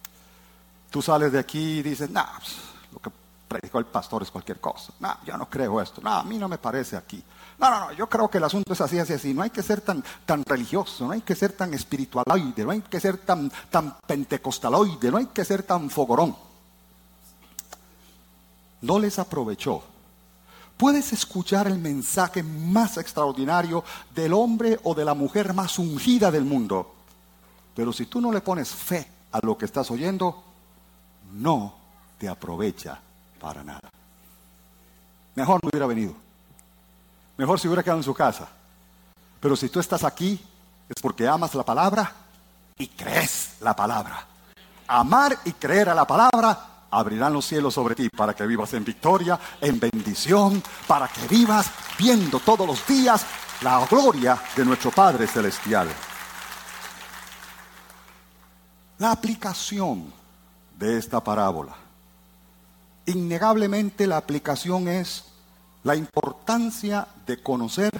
Tú 0.92 1.00
sales 1.00 1.32
de 1.32 1.38
aquí 1.38 1.78
y 1.78 1.82
dices, 1.82 2.10
no, 2.10 2.22
pues, 2.38 2.56
lo 2.92 2.98
que 2.98 3.10
predicó 3.48 3.78
el 3.78 3.86
pastor 3.86 4.22
es 4.22 4.30
cualquier 4.30 4.60
cosa. 4.60 4.92
No, 5.00 5.16
yo 5.24 5.38
no 5.38 5.48
creo 5.48 5.80
esto. 5.80 6.02
No, 6.02 6.10
a 6.10 6.22
mí 6.22 6.36
no 6.36 6.48
me 6.48 6.58
parece 6.58 6.98
aquí. 6.98 7.24
No, 7.58 7.70
no, 7.70 7.80
no, 7.80 7.92
yo 7.92 8.06
creo 8.10 8.28
que 8.28 8.36
el 8.36 8.44
asunto 8.44 8.74
es 8.74 8.80
así, 8.82 8.98
así, 8.98 9.14
así. 9.14 9.32
No 9.32 9.40
hay 9.40 9.48
que 9.48 9.62
ser 9.62 9.80
tan, 9.80 10.04
tan 10.26 10.44
religioso, 10.44 11.06
no 11.06 11.12
hay 11.12 11.22
que 11.22 11.34
ser 11.34 11.52
tan 11.52 11.72
espiritualoide, 11.72 12.62
no 12.62 12.72
hay 12.72 12.82
que 12.82 13.00
ser 13.00 13.16
tan, 13.16 13.50
tan 13.70 13.96
pentecostaloide, 14.06 15.10
no 15.10 15.16
hay 15.16 15.26
que 15.26 15.46
ser 15.46 15.62
tan 15.62 15.88
fogorón. 15.88 16.36
No 18.82 18.98
les 18.98 19.18
aprovechó. 19.18 19.82
Puedes 20.76 21.14
escuchar 21.14 21.68
el 21.68 21.78
mensaje 21.78 22.42
más 22.42 22.98
extraordinario 22.98 23.82
del 24.14 24.34
hombre 24.34 24.78
o 24.82 24.94
de 24.94 25.06
la 25.06 25.14
mujer 25.14 25.54
más 25.54 25.78
ungida 25.78 26.30
del 26.30 26.44
mundo. 26.44 26.94
Pero 27.74 27.94
si 27.94 28.04
tú 28.04 28.20
no 28.20 28.30
le 28.30 28.42
pones 28.42 28.68
fe 28.68 29.08
a 29.30 29.40
lo 29.42 29.56
que 29.56 29.64
estás 29.64 29.90
oyendo, 29.90 30.51
no 31.32 31.74
te 32.18 32.28
aprovecha 32.28 32.98
para 33.40 33.62
nada. 33.64 33.90
Mejor 35.34 35.60
no 35.62 35.70
hubiera 35.70 35.86
venido. 35.86 36.14
Mejor 37.36 37.58
si 37.58 37.68
hubiera 37.68 37.82
quedado 37.82 37.98
en 37.98 38.04
su 38.04 38.14
casa. 38.14 38.48
Pero 39.40 39.56
si 39.56 39.68
tú 39.68 39.80
estás 39.80 40.04
aquí, 40.04 40.40
es 40.88 41.02
porque 41.02 41.26
amas 41.26 41.54
la 41.54 41.64
palabra 41.64 42.12
y 42.78 42.88
crees 42.88 43.56
la 43.60 43.74
palabra. 43.74 44.26
Amar 44.86 45.38
y 45.44 45.52
creer 45.52 45.88
a 45.88 45.94
la 45.94 46.06
palabra 46.06 46.68
abrirán 46.90 47.32
los 47.32 47.46
cielos 47.46 47.74
sobre 47.74 47.94
ti 47.94 48.08
para 48.10 48.34
que 48.34 48.46
vivas 48.46 48.74
en 48.74 48.84
victoria, 48.84 49.38
en 49.60 49.80
bendición, 49.80 50.62
para 50.86 51.08
que 51.08 51.26
vivas 51.26 51.70
viendo 51.98 52.38
todos 52.40 52.66
los 52.66 52.86
días 52.86 53.24
la 53.62 53.86
gloria 53.86 54.38
de 54.54 54.64
nuestro 54.64 54.90
Padre 54.90 55.26
Celestial. 55.26 55.88
La 58.98 59.12
aplicación 59.12 60.12
de 60.78 60.98
esta 60.98 61.22
parábola. 61.22 61.74
Innegablemente 63.06 64.06
la 64.06 64.16
aplicación 64.16 64.88
es 64.88 65.24
la 65.82 65.96
importancia 65.96 67.08
de 67.26 67.42
conocer 67.42 67.90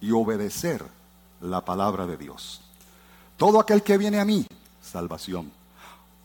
y 0.00 0.10
obedecer 0.10 0.84
la 1.40 1.64
palabra 1.64 2.06
de 2.06 2.16
Dios. 2.16 2.60
Todo 3.36 3.60
aquel 3.60 3.82
que 3.82 3.98
viene 3.98 4.18
a 4.18 4.24
mí, 4.24 4.46
salvación. 4.82 5.52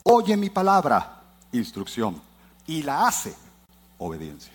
Oye 0.03 0.35
mi 0.37 0.49
palabra, 0.49 1.21
instrucción. 1.51 2.21
Y 2.67 2.83
la 2.83 3.07
hace, 3.07 3.35
obediencia. 3.97 4.53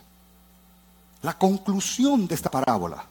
La 1.23 1.37
conclusión 1.37 2.27
de 2.27 2.35
esta 2.35 2.51
parábola, 2.51 3.05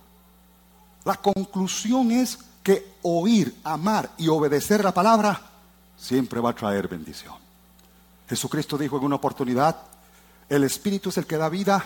la 1.04 1.16
conclusión 1.16 2.12
es 2.12 2.40
que 2.64 2.96
oír, 3.04 3.56
amar 3.64 4.10
y 4.18 4.28
obedecer 4.28 4.84
la 4.84 4.94
palabra 4.94 5.40
siempre 5.98 6.40
va 6.40 6.50
a 6.50 6.56
traer 6.56 6.88
bendición. 6.88 7.45
Jesucristo 8.28 8.78
dijo 8.78 8.98
en 8.98 9.04
una 9.04 9.16
oportunidad, 9.16 9.78
el 10.50 10.64
Espíritu 10.64 11.10
es 11.10 11.18
el 11.18 11.26
que 11.26 11.38
da 11.38 11.50
vida, 11.50 11.84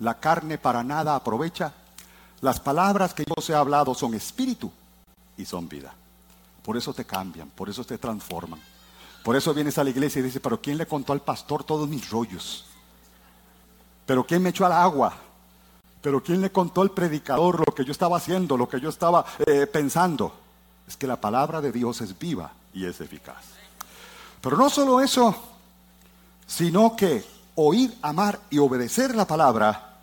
la 0.00 0.18
carne 0.18 0.58
para 0.58 0.82
nada 0.82 1.14
aprovecha. 1.14 1.72
Las 2.40 2.60
palabras 2.60 3.14
que 3.14 3.24
yo 3.24 3.34
os 3.36 3.48
he 3.48 3.54
hablado 3.54 3.94
son 3.94 4.14
espíritu 4.14 4.70
y 5.36 5.44
son 5.44 5.68
vida. 5.68 5.94
Por 6.62 6.76
eso 6.76 6.92
te 6.92 7.04
cambian, 7.04 7.48
por 7.50 7.68
eso 7.68 7.84
te 7.84 7.96
transforman. 7.96 8.60
Por 9.22 9.36
eso 9.36 9.54
vienes 9.54 9.78
a 9.78 9.84
la 9.84 9.90
iglesia 9.90 10.20
y 10.20 10.22
dices, 10.22 10.40
pero 10.42 10.60
¿quién 10.60 10.76
le 10.76 10.86
contó 10.86 11.12
al 11.12 11.20
pastor 11.20 11.64
todos 11.64 11.88
mis 11.88 12.10
rollos? 12.10 12.66
¿Pero 14.04 14.24
quién 14.24 14.42
me 14.42 14.50
echó 14.50 14.66
al 14.66 14.72
agua? 14.72 15.14
¿Pero 16.00 16.22
quién 16.22 16.40
le 16.40 16.52
contó 16.52 16.82
al 16.82 16.90
predicador 16.90 17.66
lo 17.66 17.74
que 17.74 17.84
yo 17.84 17.90
estaba 17.90 18.18
haciendo, 18.18 18.56
lo 18.56 18.68
que 18.68 18.80
yo 18.80 18.88
estaba 18.88 19.24
eh, 19.46 19.66
pensando? 19.66 20.32
Es 20.86 20.96
que 20.96 21.06
la 21.06 21.20
palabra 21.20 21.60
de 21.60 21.72
Dios 21.72 22.00
es 22.02 22.16
viva 22.16 22.52
y 22.72 22.86
es 22.86 23.00
eficaz. 23.00 23.44
Pero 24.40 24.56
no 24.56 24.70
solo 24.70 25.00
eso, 25.00 25.34
sino 26.46 26.96
que 26.96 27.24
oír, 27.56 27.96
amar 28.02 28.40
y 28.50 28.58
obedecer 28.58 29.14
la 29.14 29.26
palabra 29.26 29.98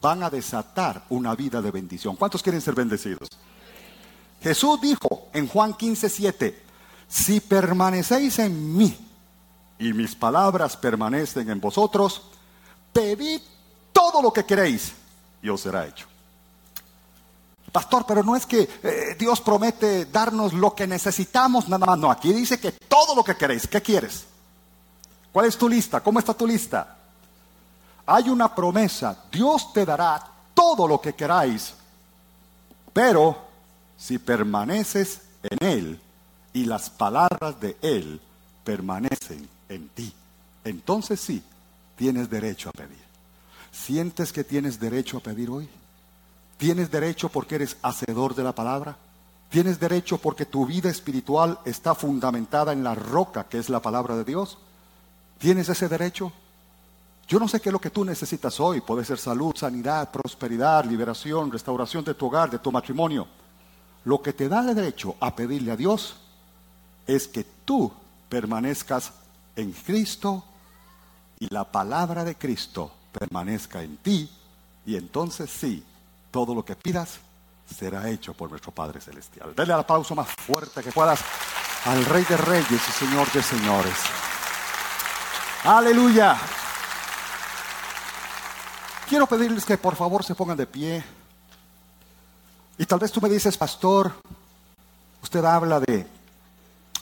van 0.00 0.22
a 0.22 0.30
desatar 0.30 1.02
una 1.10 1.34
vida 1.34 1.60
de 1.60 1.70
bendición. 1.70 2.16
¿Cuántos 2.16 2.42
quieren 2.42 2.60
ser 2.60 2.74
bendecidos? 2.74 3.28
Jesús 4.42 4.80
dijo 4.80 5.28
en 5.34 5.46
Juan 5.48 5.74
15, 5.74 6.08
7, 6.08 6.62
si 7.08 7.40
permanecéis 7.40 8.38
en 8.38 8.76
mí 8.76 8.96
y 9.78 9.92
mis 9.92 10.14
palabras 10.14 10.76
permanecen 10.76 11.50
en 11.50 11.60
vosotros, 11.60 12.22
pedid 12.92 13.40
todo 13.92 14.22
lo 14.22 14.32
que 14.32 14.44
queréis 14.44 14.92
y 15.42 15.48
os 15.48 15.60
será 15.60 15.86
hecho. 15.86 16.06
Pastor, 17.72 18.04
pero 18.06 18.22
no 18.22 18.34
es 18.34 18.46
que 18.46 18.68
eh, 18.82 19.16
Dios 19.18 19.40
promete 19.40 20.06
darnos 20.06 20.52
lo 20.52 20.74
que 20.74 20.86
necesitamos, 20.86 21.68
nada 21.68 21.86
más. 21.86 21.98
No, 21.98 22.10
aquí 22.10 22.32
dice 22.32 22.58
que 22.58 22.72
todo 22.72 23.14
lo 23.14 23.22
que 23.22 23.36
queréis. 23.36 23.68
¿Qué 23.68 23.80
quieres? 23.80 24.26
¿Cuál 25.32 25.46
es 25.46 25.56
tu 25.56 25.68
lista? 25.68 26.00
¿Cómo 26.00 26.18
está 26.18 26.34
tu 26.34 26.46
lista? 26.46 26.96
Hay 28.06 28.28
una 28.28 28.54
promesa. 28.54 29.24
Dios 29.30 29.72
te 29.72 29.84
dará 29.84 30.22
todo 30.54 30.88
lo 30.88 31.00
que 31.00 31.14
queráis. 31.14 31.74
Pero 32.92 33.36
si 33.96 34.18
permaneces 34.18 35.20
en 35.42 35.66
Él 35.66 36.00
y 36.52 36.64
las 36.64 36.90
palabras 36.90 37.60
de 37.60 37.76
Él 37.82 38.20
permanecen 38.64 39.48
en 39.68 39.88
ti, 39.90 40.12
entonces 40.64 41.20
sí, 41.20 41.42
tienes 41.96 42.28
derecho 42.28 42.70
a 42.70 42.72
pedir. 42.72 42.98
¿Sientes 43.70 44.32
que 44.32 44.42
tienes 44.42 44.80
derecho 44.80 45.18
a 45.18 45.20
pedir 45.20 45.50
hoy? 45.50 45.68
¿Tienes 46.58 46.90
derecho 46.90 47.28
porque 47.28 47.54
eres 47.54 47.76
hacedor 47.82 48.34
de 48.34 48.42
la 48.42 48.54
palabra? 48.54 48.96
Tienes 49.48 49.80
derecho 49.80 50.18
porque 50.18 50.44
tu 50.46 50.66
vida 50.66 50.90
espiritual 50.90 51.58
está 51.64 51.94
fundamentada 51.94 52.72
en 52.72 52.84
la 52.84 52.94
roca 52.94 53.44
que 53.44 53.58
es 53.58 53.68
la 53.68 53.80
palabra 53.80 54.16
de 54.16 54.24
Dios. 54.24 54.58
¿Tienes 55.40 55.70
ese 55.70 55.88
derecho? 55.88 56.30
Yo 57.26 57.40
no 57.40 57.48
sé 57.48 57.60
qué 57.60 57.70
es 57.70 57.72
lo 57.72 57.80
que 57.80 57.88
tú 57.88 58.04
necesitas 58.04 58.60
hoy. 58.60 58.82
Puede 58.82 59.06
ser 59.06 59.16
salud, 59.16 59.56
sanidad, 59.56 60.10
prosperidad, 60.10 60.84
liberación, 60.84 61.50
restauración 61.50 62.04
de 62.04 62.12
tu 62.12 62.26
hogar, 62.26 62.50
de 62.50 62.58
tu 62.58 62.70
matrimonio. 62.70 63.26
Lo 64.04 64.20
que 64.20 64.34
te 64.34 64.50
da 64.50 64.60
el 64.60 64.74
derecho 64.74 65.16
a 65.18 65.34
pedirle 65.34 65.72
a 65.72 65.76
Dios 65.76 66.16
es 67.06 67.26
que 67.26 67.44
tú 67.64 67.90
permanezcas 68.28 69.12
en 69.56 69.72
Cristo 69.72 70.44
y 71.38 71.48
la 71.48 71.64
palabra 71.64 72.22
de 72.22 72.34
Cristo 72.34 72.92
permanezca 73.10 73.82
en 73.82 73.96
ti. 73.96 74.30
Y 74.84 74.96
entonces 74.96 75.48
sí, 75.48 75.82
todo 76.30 76.54
lo 76.54 76.66
que 76.66 76.76
pidas 76.76 77.18
será 77.74 78.10
hecho 78.10 78.34
por 78.34 78.50
nuestro 78.50 78.72
Padre 78.72 79.00
Celestial. 79.00 79.54
Dale 79.56 79.72
el 79.72 79.80
aplauso 79.80 80.14
más 80.14 80.28
fuerte 80.28 80.82
que 80.82 80.92
puedas 80.92 81.20
al 81.86 82.04
Rey 82.04 82.24
de 82.28 82.36
Reyes 82.36 82.82
y 82.88 82.92
Señor 82.92 83.32
de 83.32 83.42
Señores. 83.42 84.29
Aleluya. 85.64 86.38
Quiero 89.06 89.26
pedirles 89.26 89.66
que 89.66 89.76
por 89.76 89.94
favor 89.94 90.24
se 90.24 90.34
pongan 90.34 90.56
de 90.56 90.66
pie. 90.66 91.04
Y 92.78 92.86
tal 92.86 92.98
vez 92.98 93.12
tú 93.12 93.20
me 93.20 93.28
dices, 93.28 93.58
pastor, 93.58 94.10
usted 95.22 95.44
habla 95.44 95.80
de 95.80 96.06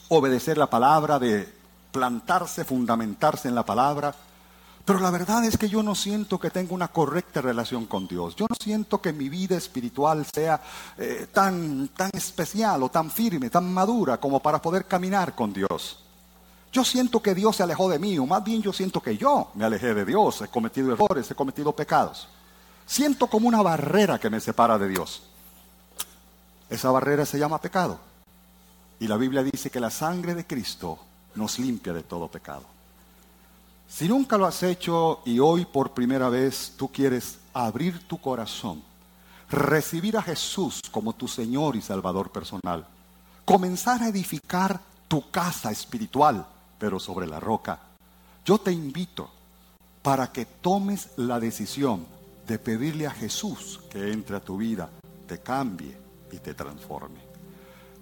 obedecer 0.09 0.57
la 0.57 0.69
palabra, 0.69 1.19
de 1.19 1.47
plantarse, 1.93 2.65
fundamentarse 2.65 3.47
en 3.47 3.55
la 3.55 3.63
palabra. 3.63 4.13
Pero 4.83 4.99
la 4.99 5.11
verdad 5.11 5.45
es 5.45 5.57
que 5.57 5.69
yo 5.69 5.81
no 5.81 5.95
siento 5.95 6.37
que 6.37 6.49
tenga 6.49 6.73
una 6.73 6.89
correcta 6.89 7.41
relación 7.41 7.85
con 7.85 8.07
Dios. 8.07 8.35
Yo 8.35 8.45
no 8.49 8.55
siento 8.59 8.99
que 8.99 9.13
mi 9.13 9.29
vida 9.29 9.55
espiritual 9.55 10.25
sea 10.25 10.61
eh, 10.97 11.27
tan, 11.31 11.87
tan 11.89 12.09
especial 12.13 12.83
o 12.83 12.89
tan 12.89 13.09
firme, 13.09 13.49
tan 13.49 13.71
madura 13.71 14.17
como 14.17 14.41
para 14.41 14.61
poder 14.61 14.85
caminar 14.85 15.33
con 15.33 15.53
Dios. 15.53 16.08
Yo 16.71 16.83
siento 16.83 17.21
que 17.21 17.33
Dios 17.33 17.55
se 17.55 17.63
alejó 17.63 17.89
de 17.89 17.97
mí, 17.97 18.17
o 18.19 18.25
más 18.25 18.43
bien 18.43 18.61
yo 18.61 18.71
siento 18.71 19.01
que 19.01 19.17
yo 19.17 19.49
me 19.55 19.65
alejé 19.65 19.93
de 19.93 20.05
Dios, 20.05 20.41
he 20.41 20.47
cometido 20.47 20.91
errores, 20.93 21.29
he 21.31 21.35
cometido 21.35 21.71
pecados. 21.75 22.27
Siento 22.85 23.27
como 23.27 23.47
una 23.47 23.61
barrera 23.61 24.19
que 24.19 24.29
me 24.29 24.39
separa 24.39 24.77
de 24.77 24.87
Dios. 24.87 25.23
Esa 26.69 26.91
barrera 26.91 27.25
se 27.25 27.39
llama 27.39 27.59
pecado. 27.59 27.99
Y 28.99 29.07
la 29.07 29.17
Biblia 29.17 29.43
dice 29.43 29.69
que 29.69 29.79
la 29.79 29.89
sangre 29.89 30.35
de 30.35 30.45
Cristo 30.45 30.99
nos 31.35 31.57
limpia 31.57 31.93
de 31.93 32.03
todo 32.03 32.27
pecado. 32.27 32.63
Si 33.87 34.07
nunca 34.07 34.37
lo 34.37 34.45
has 34.45 34.61
hecho 34.61 35.21
y 35.25 35.39
hoy 35.39 35.65
por 35.65 35.93
primera 35.93 36.29
vez 36.29 36.73
tú 36.77 36.89
quieres 36.89 37.39
abrir 37.53 38.07
tu 38.07 38.19
corazón, 38.19 38.83
recibir 39.49 40.15
a 40.17 40.21
Jesús 40.21 40.79
como 40.91 41.13
tu 41.13 41.27
Señor 41.27 41.75
y 41.75 41.81
Salvador 41.81 42.31
personal, 42.31 42.85
comenzar 43.45 44.03
a 44.03 44.09
edificar 44.09 44.79
tu 45.07 45.31
casa 45.31 45.71
espiritual, 45.71 46.45
pero 46.79 46.99
sobre 46.99 47.27
la 47.27 47.39
roca, 47.39 47.79
yo 48.45 48.57
te 48.57 48.71
invito 48.71 49.29
para 50.01 50.31
que 50.31 50.45
tomes 50.45 51.09
la 51.17 51.39
decisión 51.39 52.05
de 52.47 52.57
pedirle 52.57 53.05
a 53.05 53.11
Jesús 53.11 53.81
que 53.91 54.11
entre 54.11 54.37
a 54.37 54.39
tu 54.39 54.57
vida, 54.57 54.89
te 55.27 55.39
cambie 55.39 55.95
y 56.31 56.37
te 56.37 56.55
transforme. 56.55 57.19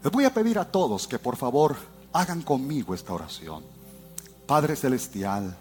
Les 0.03 0.11
voy 0.11 0.23
a 0.23 0.33
pedir 0.33 0.59
a 0.59 0.71
todos 0.71 1.07
que 1.07 1.19
por 1.19 1.35
favor 1.35 1.75
hagan 2.13 2.43
conmigo 2.43 2.93
esta 2.93 3.13
oración. 3.13 3.63
Padre 4.45 4.77
Celestial, 4.77 5.57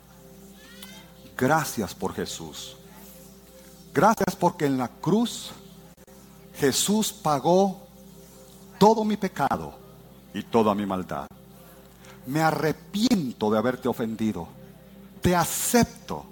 Gracias 1.37 1.95
por 1.95 2.15
Jesús. 2.15 2.77
Gracias 3.93 4.35
porque 4.37 4.65
en 4.65 4.79
la 4.79 4.89
cruz 4.89 5.53
Jesús 6.57 7.13
pagó 7.13 7.83
todo 8.79 9.05
mi 9.05 9.19
pecado 9.19 9.75
y 10.33 10.43
toda 10.43 10.75
mi 10.75 10.87
maldad. 10.87 11.27
Me 12.27 12.43
arrepiento 12.43 13.51
de 13.51 13.59
haberte 13.59 13.89
ofendido. 13.89 14.49
Te 15.21 15.35
acepto 15.35 16.25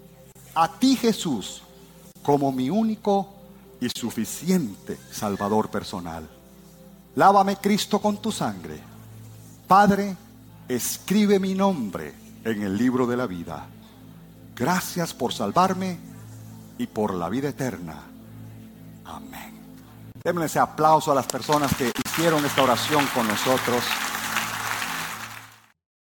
a 0.54 0.78
ti 0.78 0.96
Jesús 0.96 1.62
como 2.22 2.52
mi 2.52 2.70
único 2.70 3.28
y 3.80 3.88
suficiente 3.88 4.98
Salvador 5.10 5.70
personal. 5.70 6.28
Lávame 7.16 7.56
Cristo 7.56 8.00
con 8.00 8.18
tu 8.18 8.32
sangre. 8.32 8.80
Padre, 9.66 10.16
escribe 10.68 11.38
mi 11.38 11.54
nombre 11.54 12.14
en 12.44 12.62
el 12.62 12.76
libro 12.76 13.06
de 13.06 13.16
la 13.16 13.26
vida 13.26 13.68
Gracias 14.56 15.12
por 15.12 15.32
salvarme 15.32 15.98
y 16.78 16.86
por 16.86 17.12
la 17.12 17.28
vida 17.28 17.48
eterna. 17.48 18.02
Amén. 19.04 19.60
Démosle 20.22 20.46
ese 20.46 20.60
aplauso 20.60 21.10
a 21.10 21.14
las 21.14 21.26
personas 21.26 21.74
que 21.74 21.92
hicieron 22.06 22.44
esta 22.44 22.62
oración 22.62 23.04
con 23.12 23.26
nosotros. 23.26 23.82